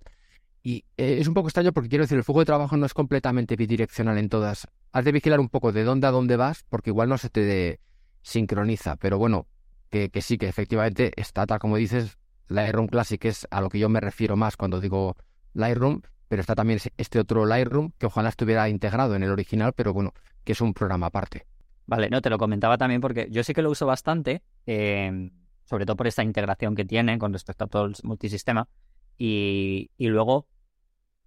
[0.63, 2.93] Y eh, es un poco extraño porque quiero decir, el flujo de trabajo no es
[2.93, 4.67] completamente bidireccional en todas.
[4.91, 7.79] Has de vigilar un poco de dónde a dónde vas, porque igual no se te
[8.21, 8.95] sincroniza.
[8.97, 9.47] Pero bueno,
[9.89, 13.79] que, que sí, que efectivamente está tal como dices, Lightroom Classic es a lo que
[13.79, 15.15] yo me refiero más cuando digo
[15.53, 19.93] Lightroom, pero está también este otro Lightroom que ojalá estuviera integrado en el original, pero
[19.93, 21.45] bueno, que es un programa aparte.
[21.87, 25.29] Vale, no, te lo comentaba también porque yo sí que lo uso bastante, eh,
[25.65, 28.67] sobre todo por esta integración que tiene con respecto a todo el multisistema.
[29.17, 30.47] Y, y luego,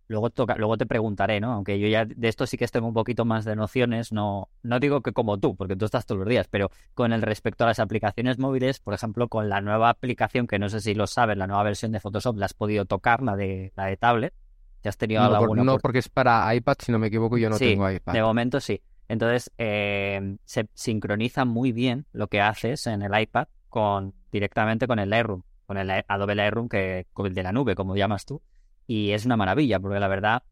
[0.09, 1.53] luego, toca, luego te preguntaré, ¿no?
[1.53, 4.81] Aunque yo ya de esto sí que tengo un poquito más de nociones, no, no
[4.81, 7.69] digo que como tú, porque tú estás todos los días, pero con el respecto a
[7.69, 11.37] las aplicaciones móviles, por ejemplo, con la nueva aplicación, que no sé si lo sabes,
[11.37, 14.35] la nueva versión de Photoshop, la has podido tocar, la de, la de tablet.
[14.83, 17.49] ¿Ya has tenido no, alguna no porque es para iPad, si no me equivoco, yo
[17.49, 18.13] no sí, tengo iPad.
[18.13, 18.83] De momento sí.
[19.09, 24.99] Entonces, eh, se sincroniza muy bien lo que haces en el iPad con directamente con
[24.99, 28.43] el Lightroom, con el Adobe Lightroom, que, el de la nube, como llamas tú.
[28.87, 30.43] Y es una maravilla, porque la verdad,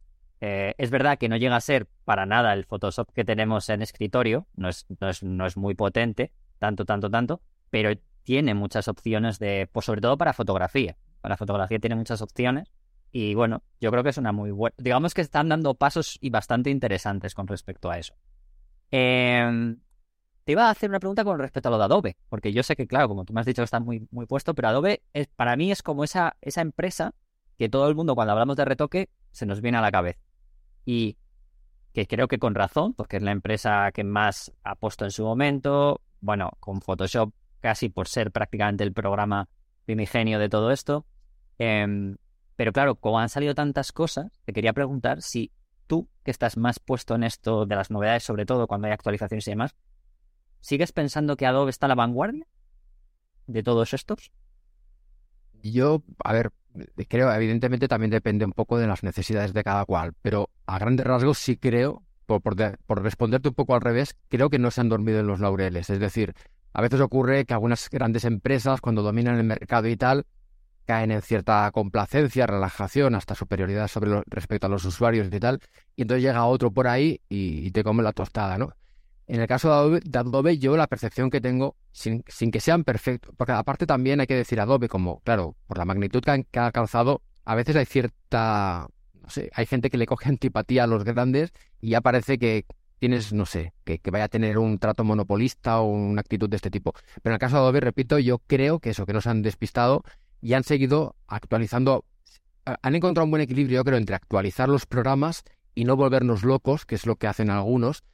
[0.40, 3.82] eh, es verdad que no llega a ser para nada el Photoshop que tenemos en
[3.82, 7.90] escritorio, no es, no es, no es muy potente, tanto, tanto, tanto, pero
[8.24, 10.96] tiene muchas opciones de, pues sobre todo para fotografía.
[11.20, 12.72] Para fotografía tiene muchas opciones.
[13.10, 14.74] Y bueno, yo creo que es una muy buena.
[14.78, 18.14] Digamos que están dando pasos y bastante interesantes con respecto a eso.
[18.90, 19.76] Eh,
[20.44, 22.76] te iba a hacer una pregunta con respecto a lo de Adobe, porque yo sé
[22.76, 25.56] que, claro, como tú me has dicho, está muy, muy puesto, pero Adobe es, para
[25.56, 27.14] mí es como esa, esa empresa
[27.58, 30.20] que todo el mundo, cuando hablamos de retoque, se nos viene a la cabeza.
[30.84, 31.16] Y
[31.92, 35.24] que creo que con razón, porque es la empresa que más ha puesto en su
[35.24, 39.48] momento, bueno, con Photoshop casi por ser prácticamente el programa
[39.84, 41.06] primigenio de todo esto.
[41.58, 42.16] Eh,
[42.56, 45.50] pero claro, como han salido tantas cosas, te quería preguntar si
[45.86, 49.46] tú, que estás más puesto en esto de las novedades, sobre todo cuando hay actualizaciones
[49.46, 49.74] y demás,
[50.62, 52.46] ¿sigues pensando que Adobe está a la vanguardia
[53.46, 54.32] de todos estos?
[55.62, 56.50] Yo, a ver,
[57.08, 61.06] creo, evidentemente también depende un poco de las necesidades de cada cual, pero a grandes
[61.06, 62.56] rasgos sí creo, por, por,
[62.86, 65.90] por responderte un poco al revés, creo que no se han dormido en los laureles.
[65.90, 66.34] Es decir,
[66.72, 70.24] a veces ocurre que algunas grandes empresas, cuando dominan el mercado y tal,
[70.84, 75.60] caen en cierta complacencia, relajación, hasta superioridad sobre lo, respecto a los usuarios y tal,
[75.94, 78.72] y entonces llega otro por ahí y, y te come la tostada, ¿no?
[79.26, 82.60] En el caso de Adobe, de Adobe, yo la percepción que tengo, sin, sin, que
[82.60, 86.30] sean perfectos, porque aparte también hay que decir Adobe, como, claro, por la magnitud que,
[86.30, 88.88] han, ha alcanzado, a veces hay cierta,
[89.20, 92.66] no sé, hay gente que le coge antipatía a los grandes y ya parece que
[92.98, 96.56] tienes, no sé, que, que, vaya a tener un trato monopolista o una actitud de
[96.56, 96.92] este tipo.
[97.22, 100.04] Pero en el caso de Adobe, repito, yo creo que eso, que nos han despistado
[100.40, 102.04] y han seguido actualizando.
[102.64, 105.42] Han encontrado un buen equilibrio, yo creo, entre actualizar los programas
[105.74, 108.04] y no volvernos locos, que es lo que hacen algunos.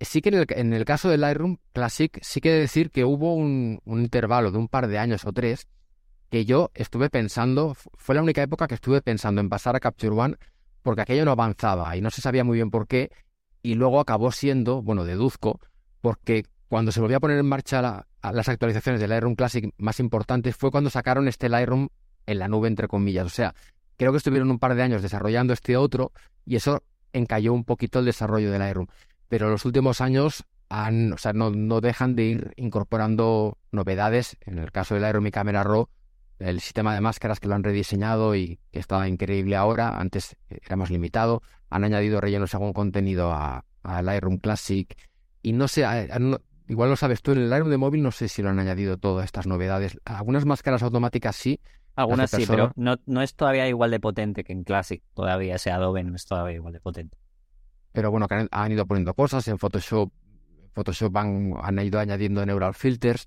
[0.00, 4.50] Sí que en el, caso del Lightroom Classic, sí que decir que hubo un, intervalo
[4.50, 5.68] de un par de años o tres
[6.30, 10.14] que yo estuve pensando, fue la única época que estuve pensando en pasar a Capture
[10.14, 10.36] One
[10.82, 13.10] porque aquello no avanzaba y no se sabía muy bien por qué
[13.62, 15.60] y luego acabó siendo, bueno, deduzco,
[16.00, 20.00] porque cuando se volvió a poner en marcha la, las actualizaciones del Lightroom Classic más
[20.00, 21.88] importantes fue cuando sacaron este Lightroom
[22.26, 23.26] en la nube, entre comillas.
[23.26, 23.54] O sea,
[23.96, 26.12] creo que estuvieron un par de años desarrollando este otro
[26.46, 26.82] y eso
[27.12, 28.86] encalló un poquito el desarrollo del Lightroom.
[29.30, 34.36] Pero los últimos años han, o sea, no, no dejan de ir incorporando novedades.
[34.40, 35.88] En el caso del Lightroom y Camera Raw,
[36.40, 40.74] el sistema de máscaras que lo han rediseñado y que está increíble ahora, antes era
[40.74, 41.42] más limitado.
[41.70, 44.96] Han añadido rellenos según contenido a, a Lightroom Classic
[45.42, 45.86] y no sé,
[46.66, 48.96] Igual lo sabes tú, en el Lightroom de móvil no sé si lo han añadido
[48.96, 49.98] todas estas novedades.
[50.04, 51.60] Algunas máscaras automáticas sí.
[51.94, 55.02] Algunas sí, pero no, no es todavía igual de potente que en Classic.
[55.14, 57.18] Todavía ese Adobe no es todavía igual de potente.
[57.92, 60.10] Pero bueno, que han, han ido poniendo cosas en Photoshop.
[60.72, 63.26] Photoshop han, han ido añadiendo neural filters.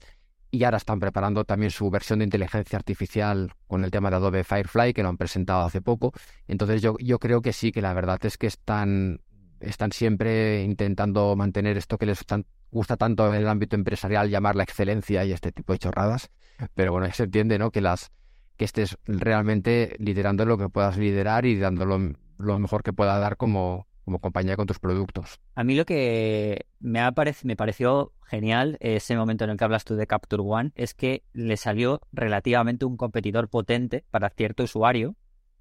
[0.51, 4.43] y ahora están preparando también su versión de inteligencia artificial con el tema de Adobe
[4.43, 6.13] Firefly, que lo han presentado hace poco.
[6.47, 9.21] Entonces yo, yo creo que sí, que la verdad es que están,
[9.59, 12.23] están siempre intentando mantener esto que les
[12.69, 16.29] gusta tanto en el ámbito empresarial, llamar la excelencia y este tipo de chorradas.
[16.75, 17.71] Pero bueno, se entiende, ¿no?
[17.71, 18.11] Que las
[18.57, 23.37] que estés realmente liderando lo que puedas liderar y dándolo lo mejor que pueda dar
[23.37, 25.39] como, como compañía con tus productos.
[25.55, 27.11] A mí lo que me,
[27.55, 31.57] pareció genial ese momento en el que hablas tú de Capture One es que le
[31.57, 35.15] salió relativamente un competidor potente para cierto usuario,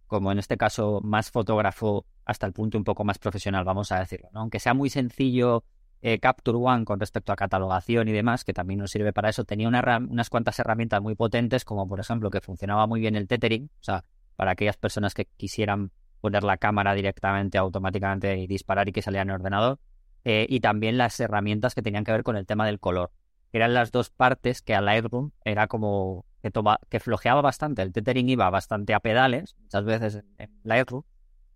[0.06, 3.98] como en este caso más fotógrafo hasta el punto un poco más profesional, vamos a
[3.98, 4.28] decirlo.
[4.34, 5.64] Aunque sea muy sencillo
[6.02, 9.44] eh, Capture One con respecto a catalogación y demás, que también nos sirve para eso,
[9.44, 13.70] tenía unas cuantas herramientas muy potentes, como por ejemplo que funcionaba muy bien el tethering,
[13.80, 18.92] o sea, para aquellas personas que quisieran poner la cámara directamente, automáticamente y disparar y
[18.92, 19.78] que saliera en el ordenador.
[20.24, 23.10] Eh, y también las herramientas que tenían que ver con el tema del color.
[23.52, 26.52] Eran las dos partes que a Lightroom era como que,
[26.88, 27.82] que flojeaba bastante.
[27.82, 31.02] El tethering iba bastante a pedales, muchas veces en Lightroom.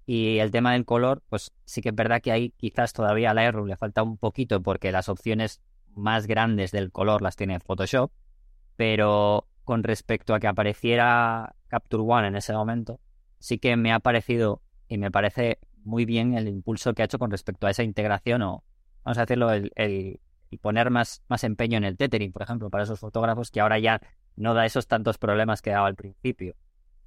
[0.05, 3.35] Y el tema del color, pues sí que es verdad que ahí quizás todavía a
[3.35, 5.63] Lightroom le falta un poquito porque las opciones
[5.95, 8.11] más grandes del color las tiene Photoshop.
[8.77, 13.01] Pero con respecto a que apareciera Capture One en ese momento,
[13.39, 17.19] sí que me ha parecido y me parece muy bien el impulso que ha hecho
[17.19, 18.65] con respecto a esa integración o,
[19.05, 20.21] vamos a decirlo, el, el,
[20.61, 24.01] poner más, más empeño en el tethering, por ejemplo, para esos fotógrafos que ahora ya
[24.37, 26.55] no da esos tantos problemas que daba al principio.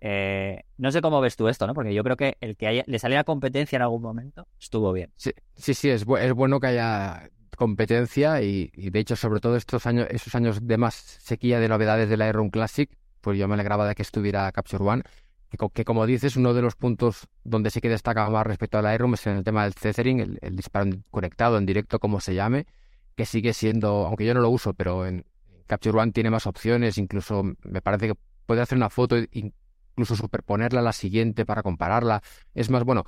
[0.02, 1.74] Eh, no sé cómo ves tú esto, ¿no?
[1.74, 5.12] Porque yo creo que el que haya, le saliera competencia en algún momento estuvo bien.
[5.16, 9.58] Sí, sí, sí es, es bueno que haya competencia y, y, de hecho, sobre todo
[9.58, 13.48] estos años, esos años de más sequía de novedades de la Lightroom Classic, pues yo
[13.50, 15.04] me alegraba de que estuviera Capture One
[15.50, 18.89] que, como dices, uno de los puntos donde sí que destaca más respecto a la
[18.89, 22.68] Lightroom es en el tema del tethering, el, disparo conectado en directo, como se llame,
[23.16, 25.26] que sigue siendo, aunque yo no lo uso, pero en
[25.66, 30.16] Capture One tiene más opciones, incluso me parece que puede hacer una foto e incluso
[30.16, 32.22] superponerla a la siguiente para compararla.
[32.54, 33.06] Es más, bueno,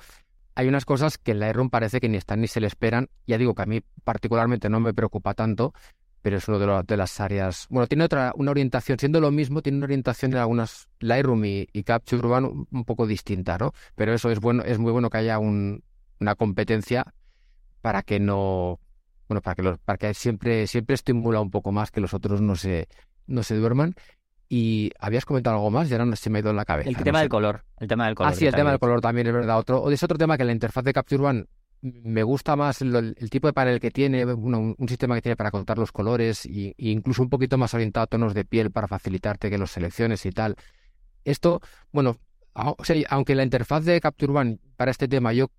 [0.54, 3.08] hay unas cosas que en la Lightroom parece que ni están ni se le esperan.
[3.26, 5.72] Ya digo que a mí particularmente no me preocupa tanto,
[6.22, 7.66] pero es una de, las áreas.
[7.68, 11.68] Bueno, tiene otra, una orientación, siendo lo mismo, tiene una orientación en algunas Lightroom y,
[11.72, 13.72] y Capture One un, poco distinta, ¿no?
[13.96, 15.82] Pero eso es bueno, es muy bueno que haya un,
[16.20, 17.12] una competencia
[17.80, 18.78] para que no,
[19.28, 22.40] bueno, para que los, para que siempre, siempre estimula un poco más que los otros
[22.40, 22.88] no se,
[23.26, 23.94] no se duerman.
[24.48, 26.90] Y habías comentado algo más, ya no se me ha ido en la cabeza.
[26.90, 27.64] El tema del color.
[27.80, 28.32] El tema del color.
[28.32, 29.58] Ah, sí, el tema del color también es verdad.
[29.58, 31.46] Otro, es otro tema que la interfaz de Capture One
[31.82, 35.78] me gusta más el, tipo de panel que tiene, un, sistema que tiene para contar
[35.78, 39.58] los colores e, incluso un poquito más orientado a tonos de piel para facilitarte que
[39.58, 40.56] los selecciones y tal.
[41.24, 41.60] Esto,
[41.90, 42.18] bueno,
[42.54, 45.50] aunque la interfaz de Capture One para este tema yo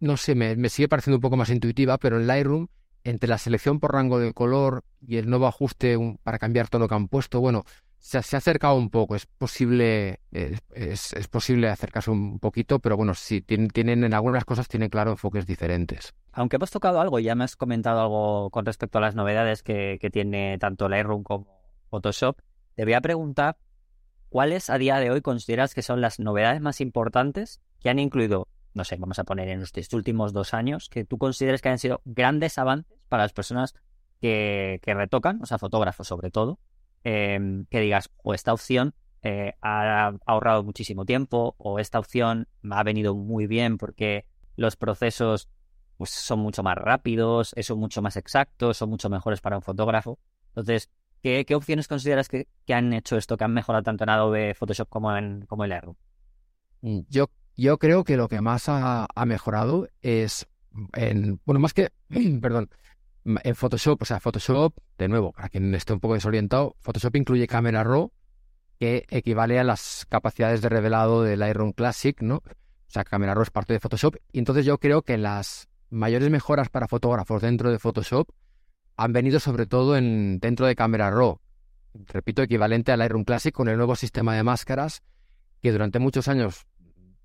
[0.00, 2.66] no sé, me, me, sigue pareciendo un poco más intuitiva, pero en Lightroom,
[3.04, 6.94] entre la selección por rango de color y el nuevo ajuste para cambiar tono que
[6.94, 7.64] han puesto, bueno,
[8.04, 11.00] se, ha acercado un poco, es posible, es,
[11.30, 16.12] posible acercarse un poquito, pero bueno, sí, tienen, en algunas cosas tienen claro enfoques diferentes.
[16.32, 19.98] Aunque hemos tocado algo, ya me has comentado algo con respecto a las novedades que,
[20.12, 21.46] tiene tanto Lightroom como
[21.88, 22.38] Photoshop,
[22.74, 23.56] te voy a preguntar
[24.28, 28.48] cuáles a día de hoy consideras que son las novedades más importantes que han incluido,
[28.74, 31.78] no sé, vamos a poner en estos últimos dos años, que tú consideres que han
[31.78, 33.74] sido grandes avances para las personas
[34.20, 36.58] que, que retocan, o sea, fotógrafos sobre todo,
[37.06, 42.76] Em, que digas, o esta opción eh, ha ahorrado muchísimo tiempo, o esta opción me
[42.76, 44.24] ha venido muy bien porque
[44.56, 45.50] los procesos
[45.98, 50.18] pues, son mucho más rápidos, son mucho más exactos, son mucho mejores para un fotógrafo.
[50.48, 50.90] Entonces,
[51.22, 55.14] ¿qué, opciones consideras que, han hecho esto, que han mejorado tanto en Adobe Photoshop como
[55.14, 55.96] en, como en Lightroom?
[56.80, 60.46] Mm, yo, yo creo que lo que más ha, ha mejorado es,
[60.94, 61.90] en, bueno, más que,
[62.40, 62.70] perdón,
[63.24, 67.46] en Photoshop, o sea, Photoshop, de nuevo, para quien esté un poco desorientado, Photoshop incluye
[67.46, 68.12] cámara RAW,
[68.78, 72.36] que equivale a las capacidades de revelado del Lightroom Classic, ¿no?
[72.36, 72.42] O
[72.88, 74.16] sea, cámara RAW es parte de Photoshop.
[74.32, 78.28] Y entonces yo creo que las mayores mejoras para fotógrafos dentro de Photoshop
[78.96, 81.40] han venido sobre todo en, dentro de cámara RAW.
[81.94, 85.02] Repito, equivalente al Lightroom Classic con el nuevo sistema de máscaras
[85.62, 86.66] que durante muchos años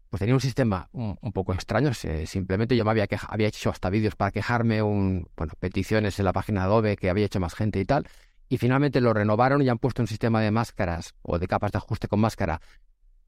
[0.09, 1.93] pues tenía un sistema un, poco extraño.
[1.93, 6.33] simplemente yo me había, había hecho hasta vídeos para quejarme, un, bueno, peticiones en la
[6.33, 8.07] página Adobe que había hecho más gente y tal.
[8.47, 11.77] Y finalmente lo renovaron y han puesto un sistema de máscaras o de capas de
[11.77, 12.59] ajuste con máscara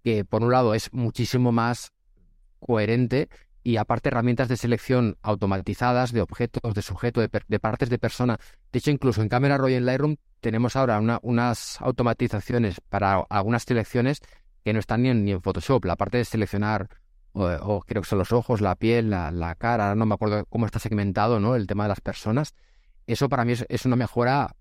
[0.04, 1.92] que por un lado es muchísimo más
[2.60, 3.30] coherente
[3.64, 8.40] y aparte herramientas de selección automatizadas de objetos, de sujeto, de, partes de persona.
[8.72, 13.64] De hecho, incluso en Camera Raw y en Lightroom tenemos ahora unas automatizaciones para algunas
[13.64, 14.22] selecciones
[14.64, 15.86] que no están ni en, ni en Photoshop.
[15.86, 16.90] La parte de seleccionar,
[17.34, 20.80] o, creo que son los ojos, la piel, la, cara, no me acuerdo cómo está
[20.80, 21.56] segmentado ¿no?
[21.56, 22.54] el tema de las personas.
[23.08, 24.56] Eso para mí es, una mejora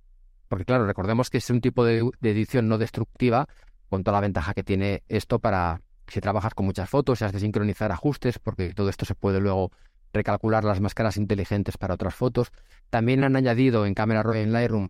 [0.51, 3.47] porque claro, recordemos que es un tipo de, edición no destructiva,
[3.89, 7.33] con toda la ventaja que tiene esto para si trabajas con muchas fotos, si has
[7.33, 9.71] de sincronizar ajustes, porque todo esto se puede luego
[10.13, 12.51] recalcular las máscaras inteligentes para otras fotos.
[12.91, 14.89] También han añadido en Camera Raw en Lightroom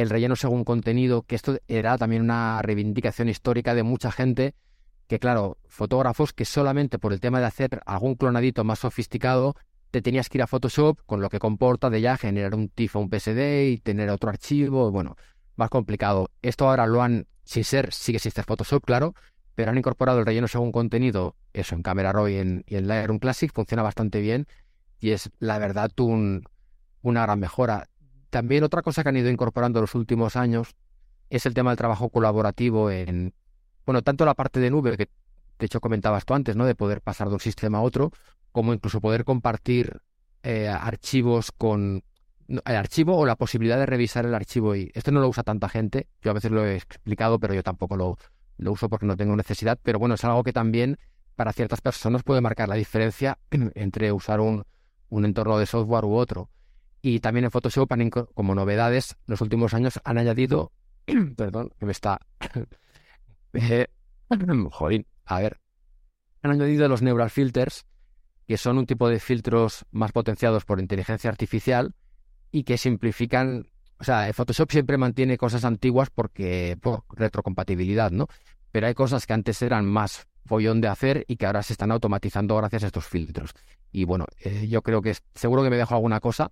[0.00, 4.54] el relleno según contenido, que esto era también una reivindicación histórica de mucha gente,
[5.06, 9.54] que claro, fotógrafos que solamente por el tema de hacer algún clonadito más sofisticado,
[9.90, 12.96] te tenías que ir a Photoshop, con lo que comporta de ya generar un TIFF
[12.96, 15.16] o un PSD y tener otro archivo, bueno,
[15.54, 16.30] más complicado.
[16.42, 19.14] Esto ahora lo han, sin ser, sí que existe Photoshop, claro,
[19.54, 22.88] pero han incorporado el relleno según contenido, eso en Camera Raw y en, y en
[22.88, 24.46] Lightroom Classic, funciona bastante bien
[25.00, 26.44] y es la verdad un,
[27.02, 27.88] una gran mejora.
[28.30, 30.74] También otra cosa que han ido incorporando en los últimos años
[31.30, 33.34] es el tema del trabajo colaborativo en,
[33.84, 35.08] bueno, tanto la parte de nube que
[35.58, 36.66] de hecho comentabas tú antes, ¿no?
[36.66, 38.12] De poder pasar de un sistema a otro,
[38.52, 40.00] como incluso poder compartir
[40.42, 42.02] eh, archivos con
[42.48, 44.76] el archivo o la posibilidad de revisar el archivo.
[44.76, 46.08] Y esto no lo usa tanta gente.
[46.22, 48.18] Yo a veces lo he explicado, pero yo tampoco lo,
[48.58, 49.78] lo uso porque no tengo necesidad.
[49.82, 50.98] Pero bueno, es algo que también
[51.34, 54.64] para ciertas personas puede marcar la diferencia entre usar un,
[55.08, 56.48] un entorno de software u otro.
[57.02, 57.90] Y también en Photoshop,
[58.34, 60.72] como novedades, los últimos años han añadido,
[61.36, 62.20] perdón, que me está...
[63.52, 63.86] eh,
[64.70, 65.60] joder, a ver,
[66.42, 67.86] han añadido los neural filters,
[68.46, 71.94] que son un tipo de filtros más potenciados por inteligencia artificial
[72.52, 73.68] y que simplifican,
[73.98, 78.28] o sea, Photoshop siempre mantiene cosas antiguas porque por retrocompatibilidad, ¿no?
[78.70, 81.90] Pero hay cosas que antes eran más follón de hacer y que ahora se están
[81.90, 83.50] automatizando gracias a estos filtros.
[83.90, 86.50] Y bueno, eh, yo creo que seguro que me dejo alguna cosa,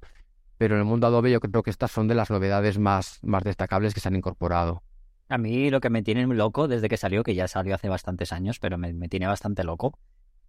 [0.58, 3.42] pero en el mundo Adobe yo creo que estas son de las novedades más, más
[3.44, 4.82] destacables que se han incorporado.
[5.28, 8.32] A mí lo que me tiene loco desde que salió, que ya salió hace bastantes
[8.32, 9.98] años, pero me, tiene bastante loco,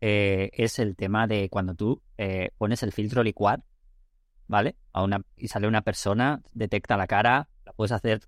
[0.02, 3.64] eh, es el tema de cuando tú eh, pones el filtro licuar,
[4.48, 4.76] ¿vale?
[5.38, 8.22] Y sale una persona, detecta la cara, la puedes hacer.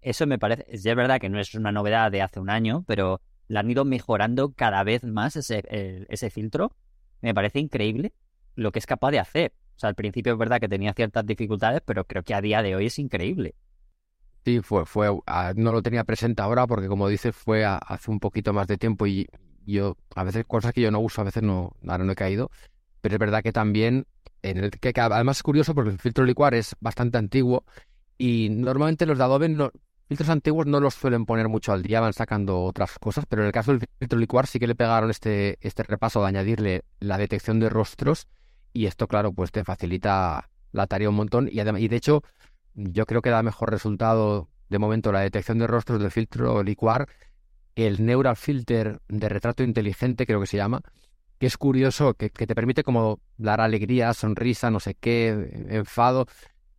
[0.00, 3.20] Eso me parece, es verdad que no es una novedad de hace un año, pero
[3.48, 5.62] la han ido mejorando cada vez más ese,
[6.08, 6.74] ese filtro.
[7.20, 8.14] Me parece increíble
[8.54, 9.52] lo que es capaz de hacer.
[9.80, 12.76] Sea, al principio es verdad que tenía ciertas dificultades, pero creo que a día de
[12.76, 13.54] hoy es increíble.
[14.44, 18.20] Sí, fue, fue, ah, no lo tenía presente ahora porque como dices fue hace un
[18.20, 19.26] poquito más de tiempo y
[19.64, 22.50] yo a veces cosas que yo no uso a veces no, ahora no he caído,
[23.00, 24.06] pero es verdad que también
[24.42, 27.64] en el que, además es curioso porque el filtro licuar es bastante antiguo
[28.18, 29.48] y normalmente los de Adobe
[30.08, 33.46] filtros antiguos no los suelen poner mucho al día, van sacando otras cosas, pero en
[33.46, 37.16] el caso del filtro licuar sí que le pegaron este, este repaso de añadirle la
[37.16, 38.28] detección de rostros
[38.72, 42.22] y esto, claro, pues te facilita la tarea un montón y, y de hecho
[42.74, 47.08] yo creo que da mejor resultado de momento la detección de rostros del filtro licuar
[47.74, 50.82] el Neural Filter de retrato inteligente, creo que se llama,
[51.38, 56.26] que es curioso, que, que te permite como dar alegría, sonrisa, no sé qué, enfado,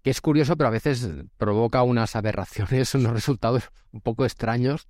[0.03, 4.87] que es curioso, pero a veces provoca unas aberraciones, unos resultados un poco extraños.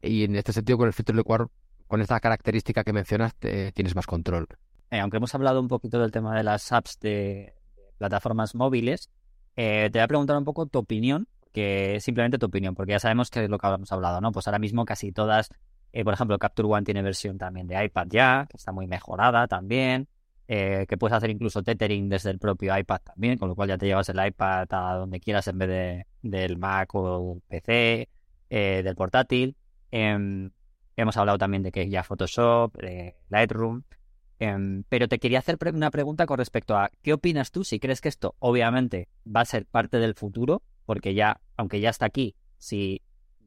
[0.00, 1.46] Y en este sentido, con el filtro licuar,
[1.86, 4.48] con esta característica que mencionas, tienes más control.
[4.92, 7.54] Eh, aunque hemos hablado un poquito del tema de las apps de,
[7.96, 9.08] plataformas móviles,
[9.56, 12.98] eh, te voy a preguntar un poco tu opinión, que simplemente tu opinión, porque ya
[12.98, 14.32] sabemos que es lo que hemos hablado, ¿no?
[14.32, 15.48] Pues ahora mismo casi todas,
[15.94, 19.48] eh, por ejemplo, Capture One tiene versión también de iPad ya, que está muy mejorada
[19.48, 20.08] también.
[20.46, 23.86] Que puedes hacer incluso tethering desde el propio iPad también, con lo cual ya te
[23.86, 28.10] llevas el iPad a donde quieras en vez de, del Mac o PC,
[28.50, 29.56] del portátil.
[29.90, 30.50] Em,
[30.94, 32.76] hemos hablado también de que ya Photoshop,
[33.30, 33.82] Lightroom.
[34.42, 38.00] Em, pero te quería hacer una pregunta con respecto a qué opinas tú si crees
[38.00, 42.34] que esto obviamente va a ser parte del futuro, porque ya, aunque ya está aquí,
[42.58, 43.02] si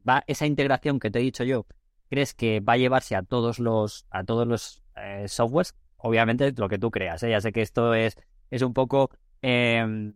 [0.08, 1.66] va esa integración que te he dicho yo,
[2.08, 6.66] crees que va a llevarse a todos los a todos los eh, softwares obviamente lo
[6.66, 7.22] que tú creas.
[7.24, 7.28] ¿eh?
[7.28, 8.16] Ya sé que esto es,
[8.50, 9.10] es un poco
[9.42, 10.14] em,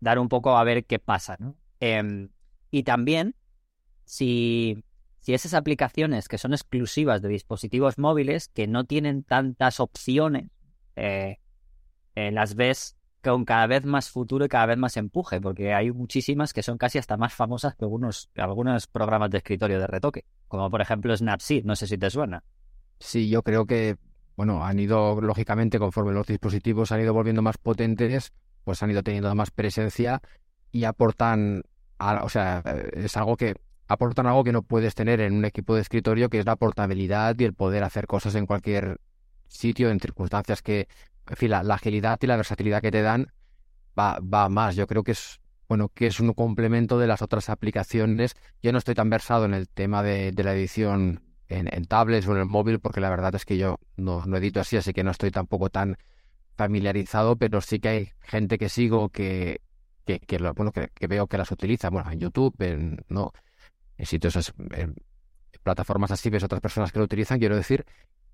[0.00, 1.54] dar un poco a ver qué pasa, ¿no?
[1.78, 2.28] Em,
[2.72, 3.36] y también,
[4.04, 4.82] si,
[5.22, 10.50] si esas aplicaciones que son exclusivas de dispositivos móviles, que no tienen tantas opciones,
[10.96, 11.38] eh,
[12.16, 15.92] eh, las ves con cada vez más futuro y cada vez más empuje, porque hay
[15.92, 20.24] muchísimas que son casi hasta más famosas que algunos, algunos programas de escritorio de retoque,
[20.48, 22.42] como por ejemplo Snapseed, no sé si te suena.
[22.98, 23.96] Sí, yo creo que
[24.36, 28.32] bueno, han ido, lógicamente, conforme los dispositivos han ido volviendo más potentes,
[28.64, 30.20] pues han ido teniendo más presencia
[30.72, 31.62] y aportan,
[31.98, 32.62] o sea,
[32.92, 33.54] es algo que
[33.88, 37.38] aportan algo que no puedes tener en un equipo de escritorio, que es la portabilidad
[37.38, 38.98] y el poder hacer cosas en cualquier
[39.48, 40.88] sitio, en circunstancias que,
[41.28, 43.32] en fin, la, agilidad y la versatilidad que te dan
[43.98, 44.76] va, va más.
[44.76, 48.34] Yo creo que es, bueno, que es un complemento de las otras aplicaciones.
[48.62, 52.32] Yo no estoy tan versado en el tema de, de la edición en, tablets o
[52.32, 55.04] en el móvil, porque la verdad es que yo no, no edito así, así que
[55.04, 55.96] no estoy tampoco tan
[56.56, 59.60] familiarizado, pero sí que hay gente que sigo que
[60.04, 63.32] que, que, bueno, que, veo que las utilizan, bueno, en YouTube, en, no,
[64.06, 64.94] sitios, en
[65.62, 67.84] plataformas así, ves otras personas que lo utilizan, quiero decir,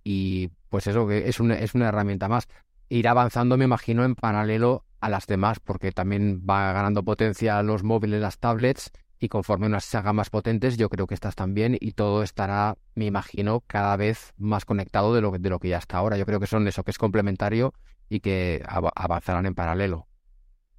[0.04, 2.48] y pues eso que es una, es una herramienta más.
[2.88, 7.82] Ir avanzando, me imagino, en paralelo a las demás, porque también va ganando potencia los
[7.82, 8.90] móviles, las tablets,
[9.20, 12.76] y conforme unas se hagan más potentes, yo creo que estas también, y todo estará,
[12.94, 16.16] me imagino, cada vez más conectado de lo, de lo que ya está ahora.
[16.16, 17.74] Yo creo que son eso, que es complementario
[18.08, 20.06] y que avanzarán en paralelo.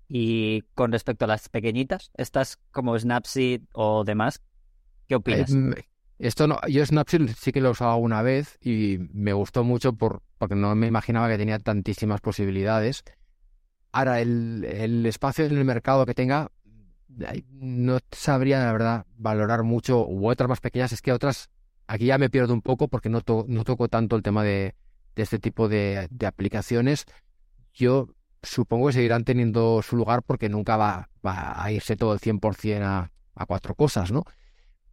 [0.07, 4.41] Y con respecto a las pequeñitas, estas como Snapseed o demás,
[5.10, 5.51] ¿qué opinas?
[5.51, 5.86] Eh,
[6.20, 9.93] esto no, yo Snapseed sí que lo he usado una vez y me gustó mucho
[9.93, 13.03] por, porque no me imaginaba que tenía tantísimas posibilidades.
[13.91, 16.51] Ahora, el, espacio en el mercado que tenga,
[17.49, 21.49] no sabría, la verdad, valorar mucho, u otras más pequeñas, es que otras,
[21.88, 24.76] aquí ya me pierdo un poco porque no, no toco tanto el tema de,
[25.16, 27.05] este tipo de, de aplicaciones.
[27.74, 28.10] Yo
[28.43, 32.84] supongo que seguirán teniendo su lugar porque nunca va, va a irse todo el 100%
[32.84, 34.26] a, a cuatro cosas, ¿no?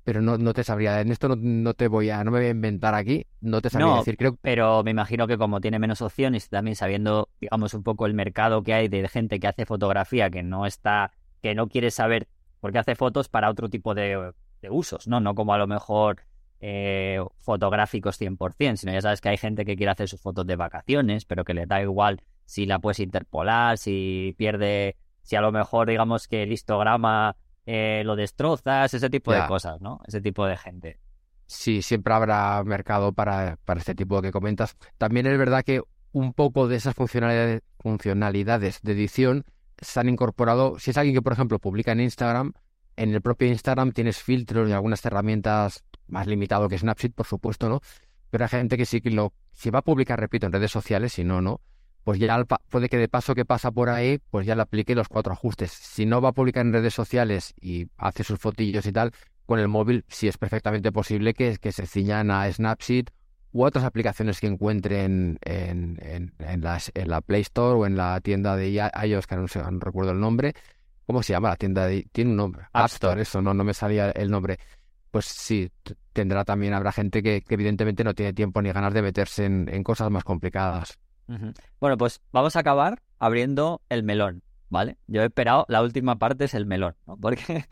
[0.07, 2.51] Pero no, no te sabría, en esto no, te voy a, no me voy a
[2.51, 4.39] inventar aquí, no te sabría decir, creo.
[4.41, 8.63] Pero me imagino que como tiene menos opciones, también sabiendo, digamos, un poco el mercado
[8.63, 11.11] que hay de gente que hace fotografía, que no está,
[11.43, 12.29] que no quiere saber,
[12.61, 14.31] porque hace fotos para otro tipo de,
[14.63, 15.19] de usos, ¿no?
[15.19, 16.23] No como a lo mejor
[16.61, 20.55] eh, fotográficos 100%, sino ya sabes que hay gente que quiere hacer sus fotos de
[20.55, 25.51] vacaciones, pero que le da igual si la puedes interpolar, si pierde, si a lo
[25.51, 27.35] mejor digamos que el histograma
[27.67, 30.01] eh, lo destrozas, ese tipo de cosas, ¿no?
[30.07, 31.01] Ese tipo de gente.
[31.47, 34.77] Sí, siempre habrá mercado para, para este tipo que comentas.
[34.99, 39.45] También es verdad que un poco de esas funcionalidades, funcionalidades de edición
[39.79, 40.79] se han incorporado.
[40.79, 42.53] Si es alguien que, por ejemplo, publica en Instagram,
[42.97, 47.69] en el propio Instagram tienes filtros y algunas herramientas más limitado que Snapseed, por supuesto,
[47.69, 47.81] ¿no?
[48.31, 51.13] Pero hay gente que sí que lo, si va a publicar, repito, en redes sociales,
[51.13, 51.61] si no, no,
[52.07, 55.09] pues ya puede que de paso que pasa por ahí, pues ya le aplique los
[55.09, 55.73] cuatro ajustes.
[55.73, 59.11] Si no va a publicar en redes sociales y hace sus fotillos y tal,
[59.45, 63.09] con el móvil sí es perfectamente posible que, que se ciñan a Snapseed
[63.51, 68.55] u otras aplicaciones que encuentren en, en, en, la Play Store o en la tienda
[68.55, 70.55] de iOS, que no, sé, no recuerdo el nombre.
[71.07, 71.89] ¿Cómo se llama la tienda?
[71.89, 72.67] De, tiene un nombre.
[72.73, 74.61] App Store, eso, no, no me salía el nombre.
[75.11, 75.73] Pues sí,
[76.13, 79.83] tendrá también, habrá gente que, evidentemente no tiene tiempo ni ganas de meterse en, en
[79.83, 81.01] cosas más complicadas.
[81.81, 84.99] Bueno, pues vamos a acabar abriendo el melón, ¿vale?
[85.07, 87.17] Yo he esperado, la última parte es el melón, ¿no?
[87.21, 87.67] Porque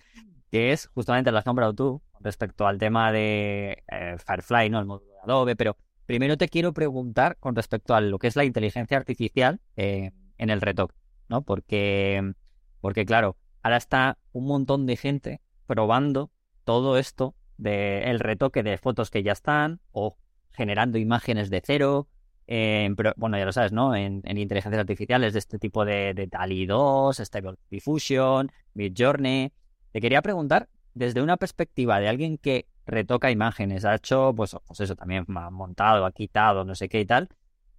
[0.50, 4.78] que es, justamente lo has nombrado tú, respecto al tema de eh, Firefly, ¿no?
[4.78, 5.76] El módulo de Adobe, pero
[6.07, 10.50] primero te quiero preguntar con respecto a lo que es la inteligencia artificial eh, en
[10.50, 10.94] el retoque,
[11.28, 11.42] ¿no?
[11.42, 12.34] Porque,
[12.80, 16.30] porque, claro, ahora está un montón de gente probando
[16.64, 20.16] todo esto del el retoque de fotos que ya están o
[20.52, 22.09] generando imágenes de cero
[22.47, 23.95] pero, bueno, ya lo sabes, ¿no?
[23.95, 29.53] En, inteligencias artificiales de este tipo de, de DALI 2, Stable Diffusion, Midjourney.
[29.92, 34.80] Te quería preguntar, desde una perspectiva de alguien que retoca imágenes, ha hecho, pues, pues
[34.80, 37.28] eso, también ha montado, ha quitado, no sé qué y tal,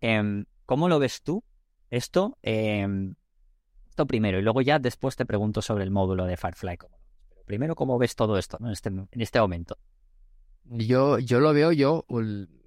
[0.02, 1.44] em, ¿cómo lo ves tú
[1.90, 2.38] esto?
[2.42, 3.16] Em,
[3.90, 6.78] esto primero, y luego ya después te pregunto sobre el módulo de Firefly.
[6.78, 9.78] Pero primero, ¿cómo ves todo esto en, este, en este momento?
[10.66, 12.06] Yo, yo lo veo, yo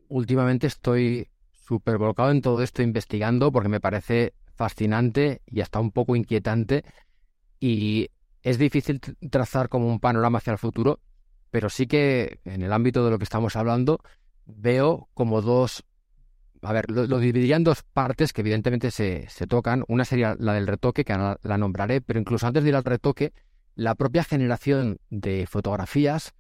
[0.09, 1.29] últimamente estoy
[1.69, 6.83] súper volcado en todo esto investigando porque me parece fascinante y hasta un poco inquietante
[7.61, 8.09] y
[8.43, 9.01] es difícil
[9.31, 11.01] trazar como un panorama hacia el futuro,
[11.51, 14.01] pero sí que en el ámbito de lo que estamos hablando
[14.47, 15.85] veo como dos,
[16.63, 19.85] a ver, lo, dividiría en dos partes que evidentemente se, se, tocan.
[19.89, 23.35] Una sería la del retoque, que la nombraré, pero incluso antes de ir al retoque,
[23.75, 26.33] la propia generación de fotografías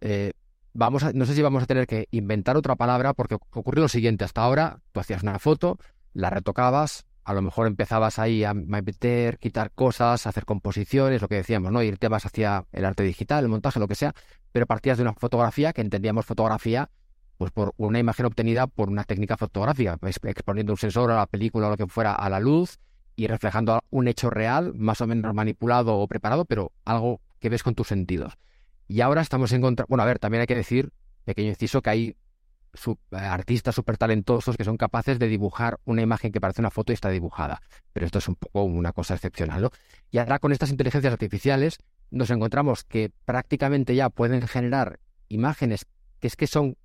[0.00, 0.32] eh,
[0.72, 3.88] vamos a, no sé si vamos a tener que inventar otra palabra porque ocurrió lo
[3.88, 4.24] siguiente.
[4.24, 5.78] Hasta ahora tú hacías una foto,
[6.12, 11.36] la retocabas, a lo mejor empezabas ahí a meter, quitar cosas, hacer composiciones, lo que
[11.36, 11.82] decíamos, ¿no?
[11.82, 14.14] Irte más hacia el arte digital, el montaje, lo que sea,
[14.52, 16.90] pero partías de una fotografía que entendíamos fotografía
[17.40, 21.68] pues por una imagen obtenida por una técnica fotográfica, exponiendo un sensor a la película
[21.68, 22.78] o lo que fuera a la luz
[23.16, 27.62] y reflejando un hecho real, más o menos manipulado o preparado, pero algo que ves
[27.62, 28.36] con tus sentidos.
[28.90, 30.90] Y ahora estamos encontrando, bueno, a ver, también hay que decir,
[31.24, 32.16] pequeño inciso, que hay
[32.74, 36.90] eh, artistas súper talentosos que son capaces de dibujar una imagen que parece una foto
[36.90, 37.62] y está dibujada.
[37.92, 39.70] Pero esto es un poco una cosa excepcional, ¿no?
[40.10, 41.78] Y ahora con estas inteligencias artificiales
[42.10, 45.86] nos encontramos que prácticamente ya pueden generar imágenes
[46.18, 46.76] que es que son,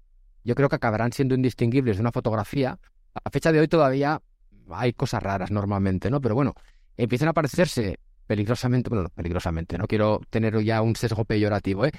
[0.43, 2.77] yo creo que acabarán siendo indistinguibles de una fotografía.
[3.15, 4.21] A fecha de hoy todavía
[4.69, 6.21] hay cosas raras normalmente, ¿no?
[6.21, 6.53] Pero bueno,
[6.97, 7.97] empiezan a parecerse
[8.27, 11.91] peligrosamente, bueno, peligrosamente, no quiero tener ya un sesgo peyorativo, ¿eh?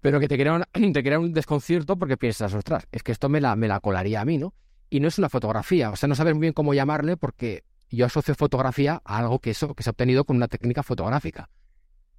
[0.00, 3.40] Pero que te crea, te crea un desconcierto porque piensas, ostras, es que esto me
[3.40, 4.54] la, me la colaría a mí, ¿no?
[4.88, 8.06] Y no es una fotografía, o sea, no sabes muy bien cómo llamarle porque yo
[8.06, 11.48] asocio fotografía a algo que eso que se ha obtenido con una técnica fotográfica.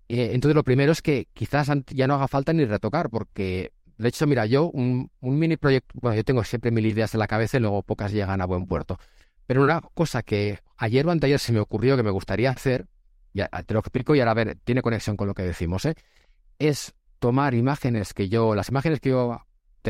[0.09, 4.09] Eh, entonces lo primero es que quizás ya no haga falta ni retocar, porque de
[4.09, 7.57] hecho, mira, yo un, mini proyecto, bueno, yo tengo siempre mil ideas en la cabeza
[7.57, 8.97] y luego pocas llegan a buen puerto.
[9.45, 12.87] Pero una cosa que ayer o anteayer se me ocurrió que me gustaría hacer,
[13.33, 15.95] ya te lo explico y ahora a ver, tiene conexión con lo que decimos, ¿eh?
[16.59, 19.41] es tomar imágenes que yo, las imágenes que yo,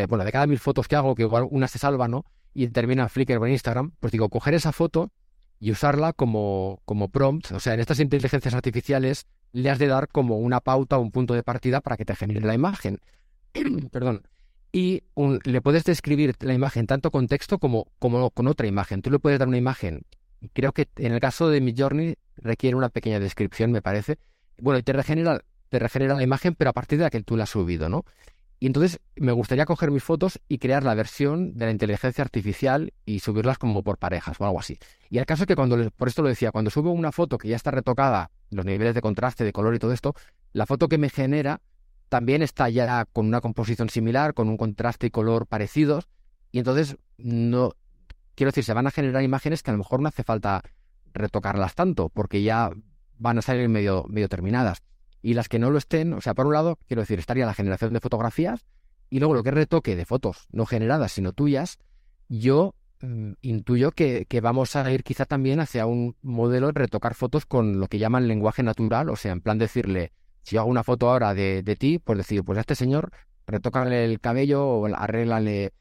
[0.07, 2.25] bueno, de cada mil fotos que hago, que igual una se salva, ¿no?
[2.53, 5.11] Y termina en Flickr o en Instagram, pues digo, coger esa foto
[5.59, 7.51] y usarla como, como prompt.
[7.51, 11.11] O sea, en estas inteligencias artificiales le has de dar como una pauta o un
[11.11, 12.99] punto de partida para que te genere la imagen.
[13.91, 14.23] Perdón.
[14.73, 15.03] Y
[15.43, 19.01] le puedes describir la imagen tanto con texto como, como con otra imagen.
[19.01, 20.03] Tú le puedes dar una imagen.
[20.53, 24.17] Creo que en el caso de mi Journey requiere una pequeña descripción, me parece.
[24.59, 27.37] Bueno, y te regenera, te regenera la imagen, pero a partir de la que tú
[27.37, 28.05] la has subido, ¿no?
[28.59, 32.93] Y entonces me gustaría coger mis fotos y crear la versión de la inteligencia artificial
[33.05, 34.77] y subirlas como por parejas o algo así.
[35.09, 37.47] Y el caso es que cuando, por esto lo decía, cuando subo una foto que
[37.47, 40.13] ya está retocada, los niveles de contraste, de color y todo esto,
[40.53, 41.59] la foto que me genera
[42.09, 46.07] también está ya con una composición similar, con un contraste y color parecidos.
[46.51, 47.73] Y entonces, no,
[48.41, 50.63] quiero decir, se van a generar imágenes que a lo mejor no hace falta
[51.13, 52.71] retocarlas tanto, porque ya
[53.19, 54.81] van a salir medio, terminadas.
[55.21, 57.53] Y las que no lo estén, o sea, por un lado, quiero decir, estaría la
[57.53, 58.65] generación de fotografías
[59.11, 61.77] y luego lo que retoque de fotos no generadas, sino tuyas,
[62.29, 67.13] yo mm, intuyo que, que, vamos a ir quizá también hacia un modelo de retocar
[67.13, 70.69] fotos con lo que llaman lenguaje natural, o sea, en plan decirle, si yo hago
[70.71, 73.11] una foto ahora de, de ti, pues decir, pues a este señor,
[73.45, 75.73] retócale el cabello o arréglale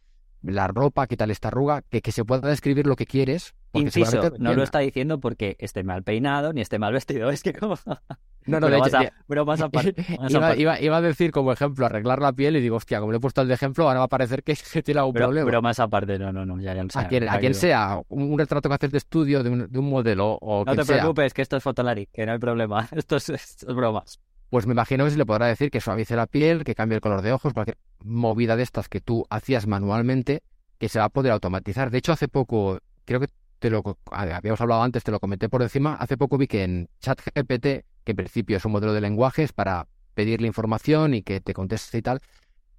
[0.43, 3.55] la ropa, quítale esta arruga, que, que se pueda describir lo que quieres.
[3.73, 7.53] Inciso, no lo está diciendo porque esté mal peinado ni esté mal vestido, es que
[7.53, 7.77] como...
[8.47, 8.69] No, no,
[9.29, 9.95] pero más aparte.
[10.57, 13.43] Iba, a decir como ejemplo arreglar la piel y digo, hostia, como le he puesto
[13.43, 15.47] el de ejemplo, ahora va a parecer que, tiene algún problema.
[15.47, 18.69] Pero más aparte, no, no, no, ya, ya A quien, a quien sea, un, retrato
[18.69, 21.57] que haces de estudio de un, de un modelo o No te preocupes, que esto
[21.57, 22.89] es Fotolari, que no hay problema.
[22.93, 24.19] Esto es, esto es bromas.
[24.51, 27.01] Pues me imagino que se le podrá decir que suavice la piel, que cambie el
[27.01, 30.43] color de ojos, cualquier movida de estas que tú hacías manualmente,
[30.79, 31.91] que se va a poder automatizar.
[31.91, 33.29] De hecho, hace poco, creo que
[33.61, 36.89] te lo habíamos hablado antes, te lo comenté por encima, hace poco vi que en
[37.01, 37.63] ChatGPT,
[38.05, 41.99] que en principio es un modelo de lenguajes para pedirle información y que te conteste
[41.99, 42.21] y tal,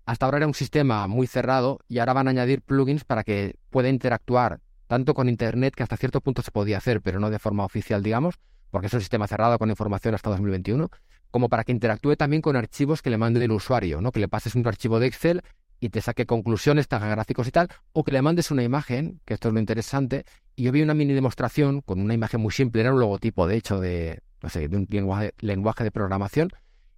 [0.05, 3.55] hasta ahora era un sistema muy cerrado y ahora van a añadir plugins para que
[3.69, 7.39] pueda interactuar tanto con Internet, que hasta cierto punto se podía hacer, pero no de
[7.39, 8.39] forma oficial, digamos,
[8.71, 10.89] porque es un sistema cerrado con información hasta 2021,
[11.31, 14.11] como para que interactúe también con archivos que le mande el usuario, ¿no?
[14.11, 15.41] Que le pases un archivo de Excel
[15.79, 19.33] y te saque conclusiones, taga gráficos y tal, o que le mandes una imagen, que
[19.33, 20.25] esto es lo interesante,
[20.55, 23.57] y yo vi una mini demostración con una imagen muy simple, era un logotipo, de
[23.57, 26.49] hecho, de, no sé, de un lenguaje, lenguaje de programación,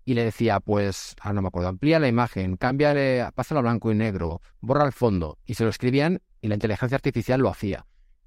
[0.03, 3.89] y le decía, pues, ahora no me acuerdo, amplía la imagen, cámbiale, pásalo a blanco
[3.89, 7.85] y negro, borra el fondo, y se lo escribían y la inteligencia artificial lo hacía.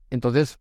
[0.09, 0.59] Entonces,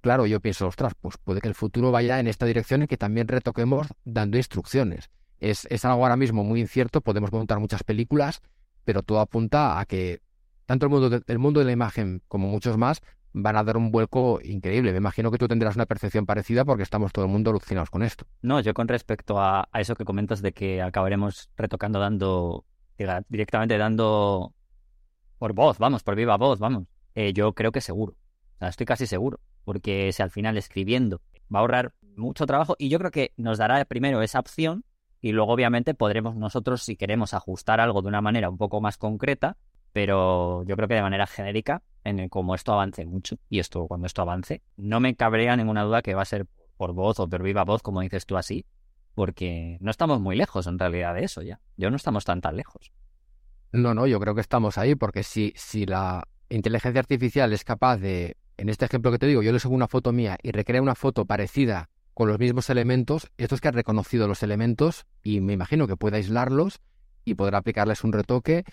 [0.00, 2.96] claro, yo pienso, ostras, pues puede que el futuro vaya en esta dirección y que
[2.96, 5.10] también retoquemos dando instrucciones.
[5.38, 8.40] Es, es algo ahora mismo muy incierto, podemos montar muchas películas,
[8.84, 10.20] pero todo apunta a que
[10.66, 13.90] tanto el mundo, de, mundo de la imagen como muchos más van a dar un
[13.90, 14.92] vuelco increíble.
[14.92, 18.02] Me imagino que tú tendrás una percepción parecida porque estamos todo el mundo alucinados con
[18.02, 18.26] esto.
[18.42, 22.64] No, yo con respecto a, eso que comentas de que acabaremos retocando dando
[23.28, 24.54] directamente dando
[25.38, 26.84] por voz, vamos, por viva voz, vamos.
[27.14, 28.16] Eh, yo creo que seguro.
[28.60, 29.38] Estoy casi seguro.
[29.66, 33.58] Porque si al final escribiendo va a ahorrar mucho trabajo y yo creo que nos
[33.58, 34.84] dará primero esa opción
[35.20, 38.96] y luego obviamente podremos nosotros si queremos ajustar algo de una manera un poco más
[38.96, 39.56] concreta,
[39.92, 44.06] pero yo creo que de manera genérica, en como esto avance mucho y esto cuando
[44.06, 46.46] esto avance, no me cabría ninguna duda que va a ser
[46.76, 48.66] por voz o por viva voz, como dices tú así,
[49.16, 51.58] porque no estamos muy lejos en realidad de eso ya.
[51.76, 52.92] Yo no estamos tan tan lejos.
[53.72, 57.96] No, no, yo creo que estamos ahí porque si, si la inteligencia artificial es capaz
[57.96, 60.82] de, en este ejemplo que te digo, yo le subo una foto mía y recrea
[60.82, 65.40] una foto parecida con los mismos elementos, esto es que ha reconocido los elementos y
[65.40, 66.80] me imagino que puede aislarlos
[67.24, 68.64] y podrá aplicarles un retoque.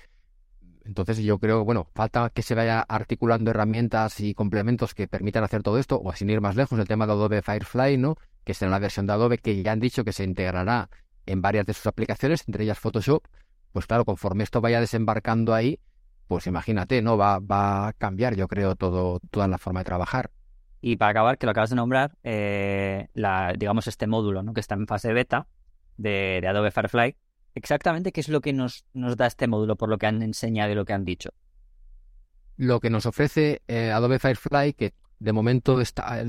[0.85, 5.63] Entonces yo creo, bueno, falta que se vaya articulando herramientas y complementos que permitan hacer
[5.63, 8.17] todo esto, o sin ir más lejos, el tema de Adobe Firefly, ¿no?
[8.45, 10.89] Que en la versión de Adobe que ya han dicho que se integrará
[11.25, 13.23] en varias de sus aplicaciones, entre ellas Photoshop.
[13.71, 15.79] Pues claro, conforme esto vaya desembarcando ahí,
[16.27, 17.17] pues imagínate, ¿no?
[17.17, 20.31] Va, va a cambiar, yo creo, todo, toda la forma de trabajar.
[20.85, 24.53] Y para acabar, que lo acabas de nombrar, eh, la, digamos este módulo ¿no?
[24.53, 25.47] que está en fase beta
[25.95, 27.15] de, Adobe Firefly,
[27.55, 30.73] exactamente qué es lo que nos, nos da este módulo por lo que han enseñado
[30.73, 31.29] y lo que han dicho.
[32.57, 36.21] Lo que nos ofrece eh, Adobe Firefly, que de momento está,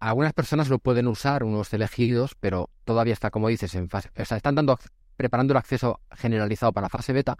[0.00, 4.24] algunas personas lo pueden usar, unos elegidos, pero todavía está, como dices, en fase, o
[4.26, 4.78] sea, están dando,
[5.16, 7.38] preparando el acceso generalizado para fase beta.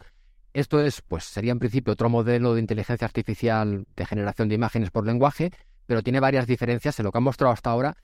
[0.54, 4.92] Esto es, pues, sería en principio otro modelo de inteligencia artificial de generación de imágenes
[4.92, 5.50] por lenguaje,
[5.84, 6.96] pero tiene varias diferencias.
[7.00, 7.96] En lo que han mostrado hasta ahora,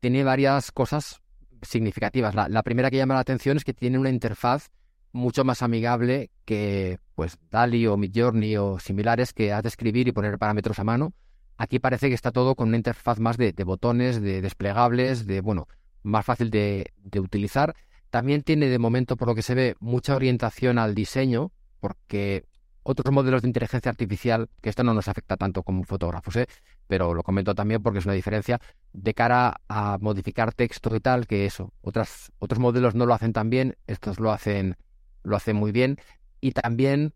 [0.00, 1.20] tiene varias cosas
[1.60, 2.34] significativas.
[2.34, 4.70] La, primera que llama la atención es que tiene una interfaz
[5.12, 10.12] mucho más amigable que pues DALI o Midjourney o similares que has de escribir y
[10.12, 11.12] poner parámetros a mano.
[11.58, 15.68] Aquí parece que está todo con una interfaz más de, botones, de desplegables, de bueno,
[16.02, 17.74] más fácil de, de utilizar.
[18.08, 22.44] También tiene de momento, por lo que se ve, mucha orientación al diseño, porque
[22.82, 26.46] otros modelos de inteligencia artificial, que esto no nos afecta tanto como fotógrafos, ¿eh?
[26.86, 28.60] pero lo comento también porque es una diferencia,
[28.92, 33.34] de cara a modificar texto y tal, que eso, otras, otros modelos no lo hacen
[33.34, 34.76] tan bien, estos lo hacen,
[35.22, 35.98] lo hacen muy bien,
[36.40, 37.12] y también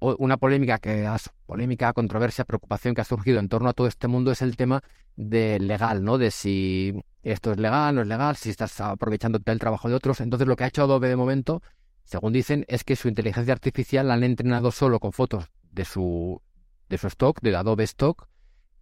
[0.00, 4.08] una polémica que has, polémica, controversia, preocupación que ha surgido en torno a todo este
[4.08, 4.82] mundo es el tema
[5.16, 6.16] de legal, ¿no?
[6.16, 10.20] De si esto es legal, no es legal, si estás aprovechándote del trabajo de otros.
[10.22, 11.62] Entonces lo que ha hecho Adobe de momento
[12.10, 16.42] según dicen, es que su inteligencia artificial la han entrenado solo con fotos de su,
[16.88, 18.26] de su stock, de Adobe Stock,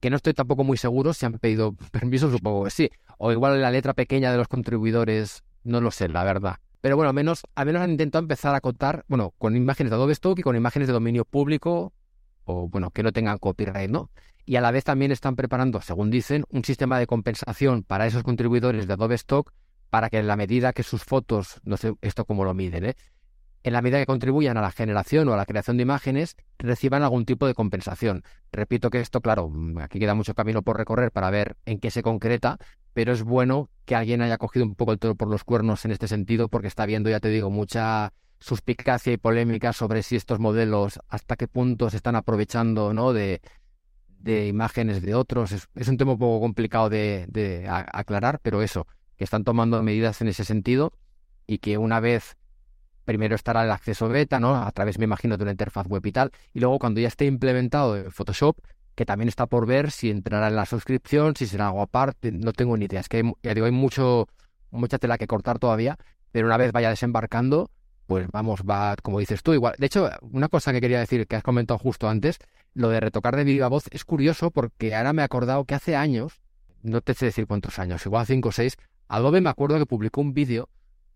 [0.01, 2.91] que no estoy tampoco muy seguro si han pedido permiso, supongo que sí.
[3.18, 6.57] O igual la letra pequeña de los contribuidores, no lo sé, la verdad.
[6.81, 9.97] Pero bueno, al menos, al menos han intentado empezar a contar, bueno, con imágenes de
[9.97, 11.93] Adobe Stock y con imágenes de dominio público,
[12.45, 14.11] o bueno, que no tengan copyright, ¿no?
[14.47, 18.22] Y a la vez también están preparando, según dicen, un sistema de compensación para esos
[18.22, 19.53] contribuidores de Adobe Stock
[19.91, 22.97] para que en la medida que sus fotos, no sé esto cómo lo miden, ¿eh?
[23.69, 27.03] En la medida que contribuyan a la generación o a la creación de imágenes, reciban
[27.03, 28.25] algún tipo de compensación.
[28.51, 32.03] Repito que esto, claro, aquí queda mucho camino por recorrer para ver en qué se
[32.03, 32.59] concreta,
[32.95, 35.93] pero es bueno que alguien haya cogido un poco el toro por los cuernos en
[35.93, 40.39] este sentido, porque está viendo, ya te digo, mucha suspicacia y polémica sobre si estos
[40.41, 43.12] modelos, hasta qué punto se están aprovechando ¿no?
[43.12, 43.41] de,
[44.25, 45.53] imágenes de otros.
[45.53, 50.29] Es, un tema un poco complicado de aclarar, pero eso, que están tomando medidas en
[50.29, 50.93] ese sentido
[51.47, 52.37] y que una vez
[53.09, 54.55] primero estará el acceso beta, ¿no?
[54.55, 56.31] A través, me imagino, de una interfaz web y tal.
[56.53, 58.59] Y luego, cuando ya esté implementado en Photoshop,
[58.95, 62.53] que también está por ver si entrará en la suscripción, si será algo aparte, no
[62.53, 63.01] tengo ni idea.
[63.01, 64.29] Es que, ya digo, hay mucho,
[64.71, 65.97] mucha tela que cortar todavía,
[66.33, 67.71] pero una vez vaya desembarcando,
[68.07, 69.75] pues vamos, va, como dices tú, igual.
[69.79, 72.39] De hecho, una cosa que quería decir, que has comentado justo antes,
[72.75, 75.97] lo de retocar de viva voz, es curioso porque ahora me he acordado que hace
[75.97, 76.43] años,
[76.83, 78.77] no te sé decir cuántos años, igual cinco o seis,
[79.09, 80.69] Adobe me acuerdo que publicó un vídeo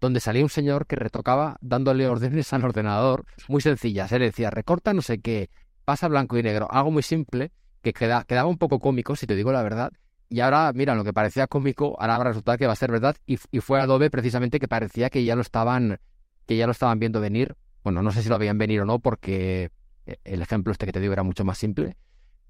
[0.03, 4.11] donde salía un señor que retocaba dándole órdenes al ordenador muy sencillas.
[4.11, 5.48] Él decía, recorta no sé qué,
[5.84, 9.53] pasa blanco y negro, algo muy simple que quedaba un poco cómico, si te digo
[9.53, 9.92] la verdad.
[10.28, 12.90] Y ahora, mira, lo que parecía cómico, ahora va a resultar que va a ser
[12.90, 13.16] verdad.
[13.26, 16.00] Y, fue Adobe precisamente que parecía que ya lo estaban,
[16.46, 17.57] que ya lo estaban viendo venir.
[17.84, 19.70] Bueno, no sé si lo habían venir o no, porque
[20.07, 21.96] e, el ejemplo este que te digo era mucho más simple.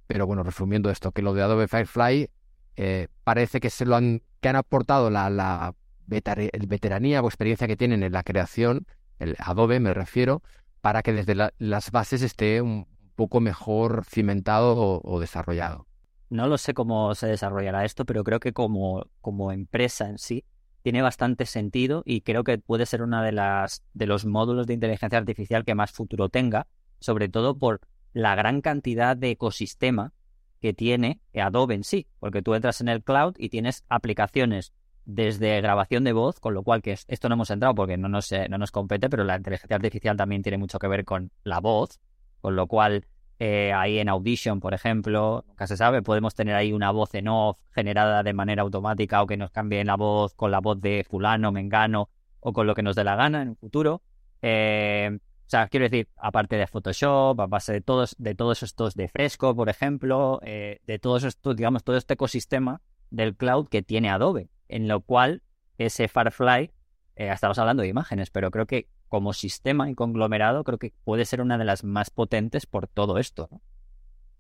[0.07, 2.31] Pero bueno, resumiendo esto, que lo de Adobe Firefly
[2.77, 5.75] eh, parece que se lo han, que han aportado la, la
[6.07, 8.87] veteranía o experiencia que tienen en la creación,
[9.19, 10.43] el Adobe me refiero,
[10.81, 15.87] para que desde las bases esté un poco mejor cimentado o, desarrollado.
[16.29, 20.45] No lo sé cómo se desarrollará esto, pero creo que como, como empresa en sí
[20.83, 24.75] tiene bastante sentido y creo que puede ser una de las de los módulos de
[24.75, 26.67] inteligencia artificial que más futuro tenga,
[26.99, 27.81] sobre todo por
[28.13, 30.13] la gran cantidad de ecosistema
[30.61, 34.73] que tiene Adobe en sí, porque tú entras en el cloud y tienes aplicaciones
[35.05, 38.31] desde grabación de voz, con lo cual que esto no hemos entrado porque no nos,
[38.33, 41.61] eh, no nos compete, pero la inteligencia artificial también tiene mucho que ver con la
[41.61, 42.01] voz,
[42.41, 43.07] con lo cual
[43.39, 47.29] eh, ahí en Audition, por ejemplo, nunca se sabe, podemos tener ahí una voz en
[47.29, 51.05] off generada de manera automática o que nos cambie la voz con la voz de
[51.09, 52.09] fulano, mengano
[52.41, 54.03] o con lo que nos dé la gana en un futuro.
[54.43, 58.95] Eh, o sea, quiero decir, aparte de Photoshop, a base de todos, de todos estos
[58.95, 64.09] de Fresco, por ejemplo, de todos estos, digamos, todo este ecosistema del cloud que tiene
[64.09, 65.43] Adobe en lo cual
[65.79, 66.71] ese Firefly,
[67.17, 71.25] eh, estamos hablando de imágenes, pero creo que como sistema y conglomerado creo que puede
[71.27, 73.49] ser una de las más potentes por todo esto.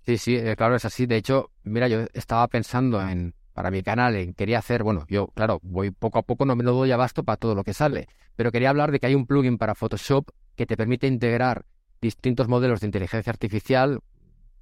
[0.04, 1.06] Sí, sí, eh, claro, es así.
[1.06, 5.28] De hecho, mira, yo estaba pensando en, para mi canal, en quería hacer, bueno, yo,
[5.28, 8.08] claro, voy poco a poco, no me lo doy abasto para todo lo que sale,
[8.34, 11.66] pero quería hablar de que hay un plugin para Photoshop que te permite integrar
[12.00, 14.00] distintos modelos de inteligencia artificial,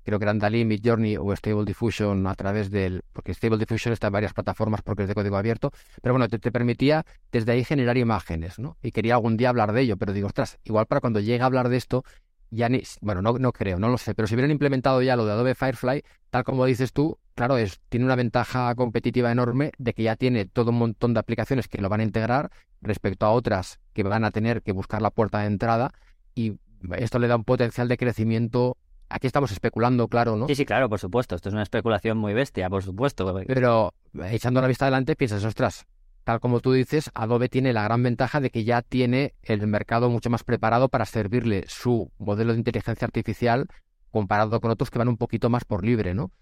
[0.02, 3.02] creo que eran Dalí, Midjourney o Stable Diffusion a través del...
[3.12, 5.72] porque Stable Diffusion está en varias plataformas porque es de código abierto,
[6.02, 8.76] pero bueno, te, permitía desde ahí generar imágenes, ¿no?
[8.82, 11.46] Y quería algún día hablar de ello, pero digo, ostras, igual para cuando llegue a
[11.46, 12.04] hablar de esto,
[12.50, 12.82] ya ni...
[13.00, 15.54] Bueno, no, no creo, no lo sé, pero si hubieran implementado ya lo de Adobe
[15.54, 20.16] Firefly, tal como dices tú, claro, es, tiene una ventaja competitiva enorme de que ya
[20.16, 22.50] tiene todo un montón de aplicaciones que lo van a integrar
[22.80, 25.92] respecto a otras que van a tener que buscar la puerta de entrada
[26.34, 26.58] y
[26.96, 28.76] esto le da un potencial de crecimiento
[29.10, 30.46] Aquí estamos especulando, claro, ¿no?
[30.46, 31.34] Sí, sí, claro, por supuesto.
[31.34, 33.34] Esto es una especulación muy bestia, por supuesto.
[33.46, 33.92] Pero
[34.30, 35.86] echando la vista adelante, piensas, ostras,
[36.24, 40.08] tal como tú dices, Adobe tiene la gran ventaja de que ya tiene el mercado
[40.08, 43.66] mucho más preparado para servirle su modelo de inteligencia artificial
[44.10, 46.32] comparado con otros que van un poquito más por libre, ¿no?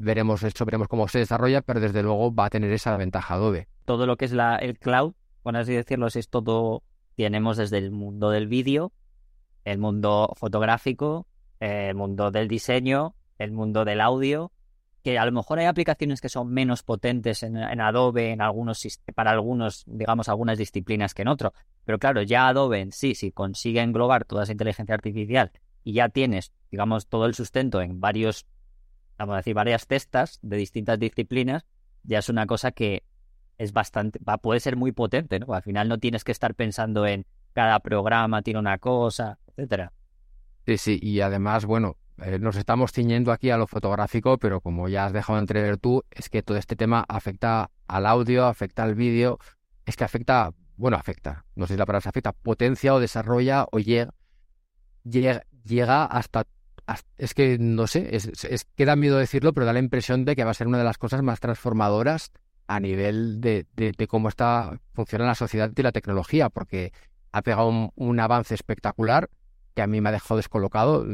[0.00, 3.68] veremos eso, veremos cómo se desarrolla, pero desde luego va a tener esa ventaja Adobe.
[3.84, 6.82] Todo lo que es la, el cloud, por así decirlo, es todo,
[7.16, 8.92] tenemos desde el mundo del vídeo,
[9.64, 11.26] el mundo fotográfico,
[11.60, 14.52] el mundo del diseño, el mundo del audio,
[15.02, 19.30] que a lo mejor hay aplicaciones que son menos potentes en, Adobe, en algunos para
[19.30, 21.54] algunos, digamos, algunas disciplinas que en otro.
[21.84, 25.52] Pero claro, ya Adobe en sí, si consigue englobar toda esa inteligencia artificial
[25.84, 28.46] y ya tienes, digamos, todo el sustento en varios,
[29.16, 31.64] vamos a decir, varias testas de distintas disciplinas,
[32.02, 33.04] ya es una cosa que
[33.56, 35.54] es bastante, va, puede ser muy potente, ¿no?
[35.54, 39.92] Al final no tienes que estar pensando en cada programa tiene una cosa, etcétera.
[40.70, 44.88] Sí, sí, y además, bueno, eh, nos estamos ciñendo aquí a lo fotográfico, pero como
[44.88, 48.84] ya has dejado de entrever tú, es que todo este tema afecta al audio, afecta
[48.84, 49.40] al vídeo,
[49.84, 53.66] es que afecta, bueno, afecta, no sé si la palabra se afecta, potencia o desarrolla
[53.72, 54.14] o llega,
[55.02, 56.46] llega, hasta,
[57.18, 60.36] es que no sé, es, es que da miedo decirlo, pero da la impresión de
[60.36, 62.30] que va a ser una de las cosas más transformadoras
[62.68, 66.92] a nivel de, de, cómo está funciona la sociedad y la tecnología, porque
[67.32, 69.30] ha pegado un avance espectacular
[69.80, 71.04] a mí me ha dejado descolocado,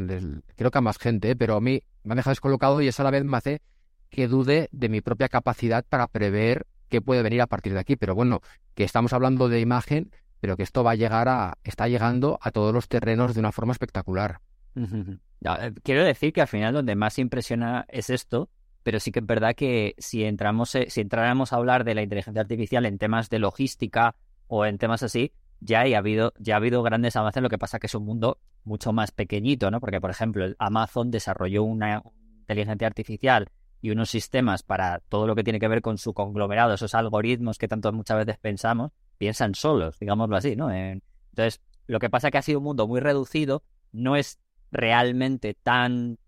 [0.56, 1.36] creo que a más gente, ¿eh?
[1.36, 3.62] pero a mí me ha dejado descolocado y eso a la vez me hace
[4.10, 7.96] que dude de mi propia capacidad para prever qué puede venir a partir de aquí.
[7.96, 8.40] Pero bueno,
[8.74, 10.10] que estamos hablando de imagen,
[10.40, 13.52] pero que esto va a llegar a, está llegando a todos los terrenos de una
[13.52, 14.40] forma espectacular.
[14.76, 18.50] Eh, quiero decir que al final donde más impresiona es esto,
[18.82, 22.02] pero sí que es verdad que si entramos, eh, si entráramos a hablar de la
[22.02, 24.14] inteligencia artificial en temas de logística
[24.46, 27.78] o en temas así, ya, ha habido, ya ha habido grandes avances, lo que pasa
[27.78, 29.80] que es un mundo mucho más pequeñito, ¿no?
[29.80, 32.02] Porque, por ejemplo, Amazon desarrolló una
[32.40, 33.48] inteligencia artificial
[33.80, 37.58] y unos sistemas para todo lo que tiene que ver con su conglomerado, esos algoritmos
[37.58, 40.70] que tanto muchas veces pensamos, piensan solos, digámoslo así, ¿no?
[40.72, 43.62] Entonces, lo que pasa que ha sido un mundo muy reducido,
[43.92, 44.38] no es
[44.72, 46.18] realmente tan,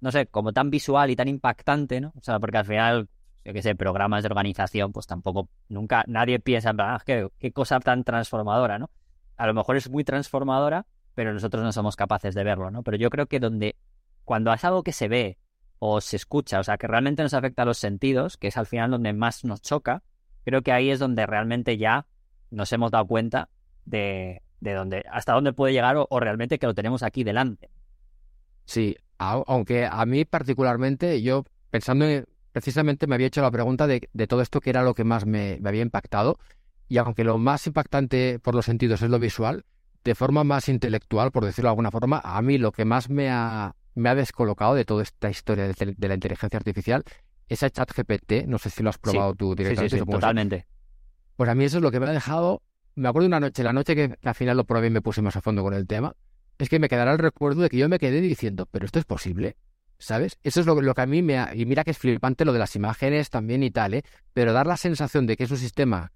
[0.00, 2.12] no sé, como tan visual y tan impactante, ¿no?
[2.16, 3.08] O sea, porque al final
[3.44, 7.52] yo qué sé, programas de organización, pues tampoco, nunca, nadie piensa en ah, qué, qué
[7.52, 8.90] cosa tan transformadora, ¿no?
[9.36, 12.82] A lo mejor es muy transformadora, pero nosotros no somos capaces de verlo, ¿no?
[12.82, 13.76] Pero yo creo que donde,
[14.24, 15.38] cuando es algo que se ve
[15.78, 18.66] o se escucha, o sea, que realmente nos afecta a los sentidos, que es al
[18.66, 20.02] final donde más nos choca,
[20.44, 22.06] creo que ahí es donde realmente ya
[22.50, 23.48] nos hemos dado cuenta
[23.84, 27.70] de, de dónde, hasta dónde puede llegar o, o realmente que lo tenemos aquí delante.
[28.64, 34.00] Sí, aunque a mí particularmente, yo pensando en, precisamente me había hecho la pregunta de,
[34.28, 36.38] todo esto que era lo que más me, había impactado.
[36.88, 39.64] Y aunque lo más impactante por los sentidos es lo visual,
[40.04, 43.30] de forma más intelectual, por decirlo de alguna forma, a mí lo que más me
[43.30, 47.04] ha, me ha descolocado de toda esta historia de, la inteligencia artificial
[47.48, 48.46] es el chat GPT.
[48.46, 49.98] No sé si lo has probado tú directamente.
[49.98, 50.66] Sí, totalmente.
[51.36, 52.62] Pues a mí eso es lo que me ha dejado.
[52.94, 55.36] Me acuerdo una noche, la noche que, al final lo probé y me puse más
[55.36, 56.14] a fondo con el tema,
[56.58, 59.06] es que me quedará el recuerdo de que yo me quedé diciendo, pero esto es
[59.06, 59.56] posible.
[60.02, 60.38] ¿Sabes?
[60.42, 61.38] Eso es lo, lo, que a mí me...
[61.38, 61.54] Ha...
[61.54, 64.02] Y mira que es flipante lo de las imágenes también y tal, ¿eh?
[64.32, 66.12] Pero dar la sensación de que es un sistema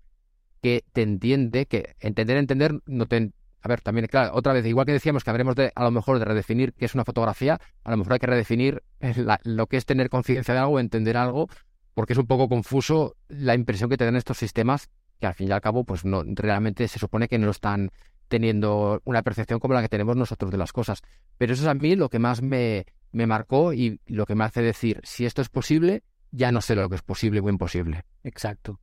[0.61, 3.33] que te entiende, que entender, entender, no te...
[3.63, 6.19] A ver, también, claro, otra vez, igual que decíamos que habremos de, a lo mejor,
[6.19, 8.83] de redefinir qué es una fotografía, a lo mejor hay que redefinir
[9.45, 11.49] lo que es tener conciencia de algo, entender algo,
[11.95, 14.89] porque es un poco confuso la impresión que te dan estos sistemas,
[15.21, 17.91] que al fin y al cabo, pues no, realmente se supone que no están
[18.29, 21.03] teniendo una percepción como la que tenemos nosotros de las cosas.
[21.39, 24.45] Pero eso es a mí lo que más me, me marcó y lo que me
[24.45, 28.05] hace decir, si esto es posible, ya no sé lo que es posible o imposible.
[28.25, 28.81] Exacto.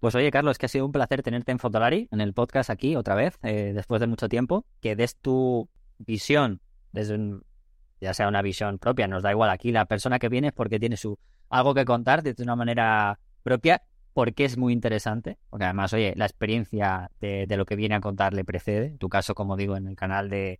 [0.00, 2.96] Pues oye, Carlos, que ha sido un placer tenerte en Fotolari, en el podcast aquí
[2.96, 5.68] otra vez, eh, después de mucho tiempo, que des tu
[5.98, 7.18] visión, desde
[8.00, 10.80] ya sea una visión propia, nos da igual aquí la persona que viene es porque
[10.80, 11.18] tiene su
[11.48, 13.82] algo que contar de una manera propia,
[14.12, 18.00] porque es muy interesante, porque además, oye, la experiencia de, de lo que viene a
[18.00, 20.58] contar le precede, en tu caso, como digo, en el canal de,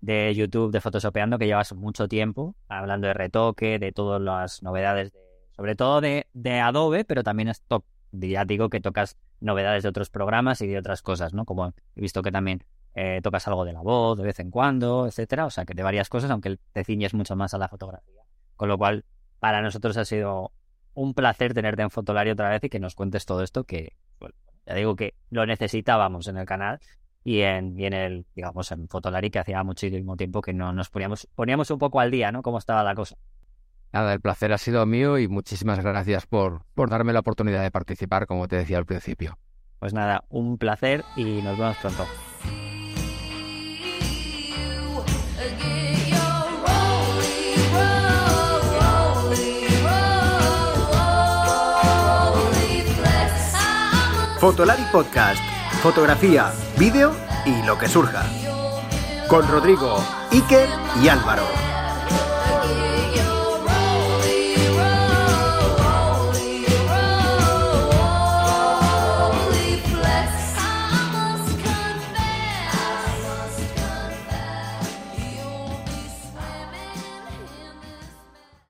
[0.00, 5.12] de YouTube de Photoshopeando que llevas mucho tiempo hablando de retoque, de todas las novedades,
[5.12, 5.20] de,
[5.52, 9.88] sobre todo de, de Adobe, pero también es top, ya digo que tocas novedades de
[9.88, 11.44] otros programas y de otras cosas, ¿no?
[11.44, 12.64] Como he visto que también
[12.94, 15.82] eh, tocas algo de la voz de vez en cuando, etcétera, o sea que de
[15.82, 18.22] varias cosas, aunque te ciñes mucho más a la fotografía.
[18.56, 19.04] Con lo cual,
[19.38, 20.52] para nosotros ha sido
[20.94, 23.96] un placer tenerte en Fotolari otra vez y que nos cuentes todo esto que,
[24.66, 26.80] ya digo que lo necesitábamos en el canal
[27.24, 30.88] y en, y en el, digamos, en Fotolari, que hacía muchísimo tiempo que no nos
[30.90, 32.42] poníamos, poníamos un poco al día, ¿no?
[32.42, 33.16] Cómo estaba la cosa.
[33.92, 37.70] Nada, el placer ha sido mío y muchísimas gracias por, por darme la oportunidad de
[37.70, 39.36] participar, como te decía al principio.
[39.78, 42.06] Pues nada, un placer y nos vemos pronto.
[54.38, 58.24] Fotolari Podcast fotografía, vídeo y lo que surja.
[59.28, 60.02] Con Rodrigo,
[60.32, 60.66] Iker
[61.02, 61.69] y Álvaro.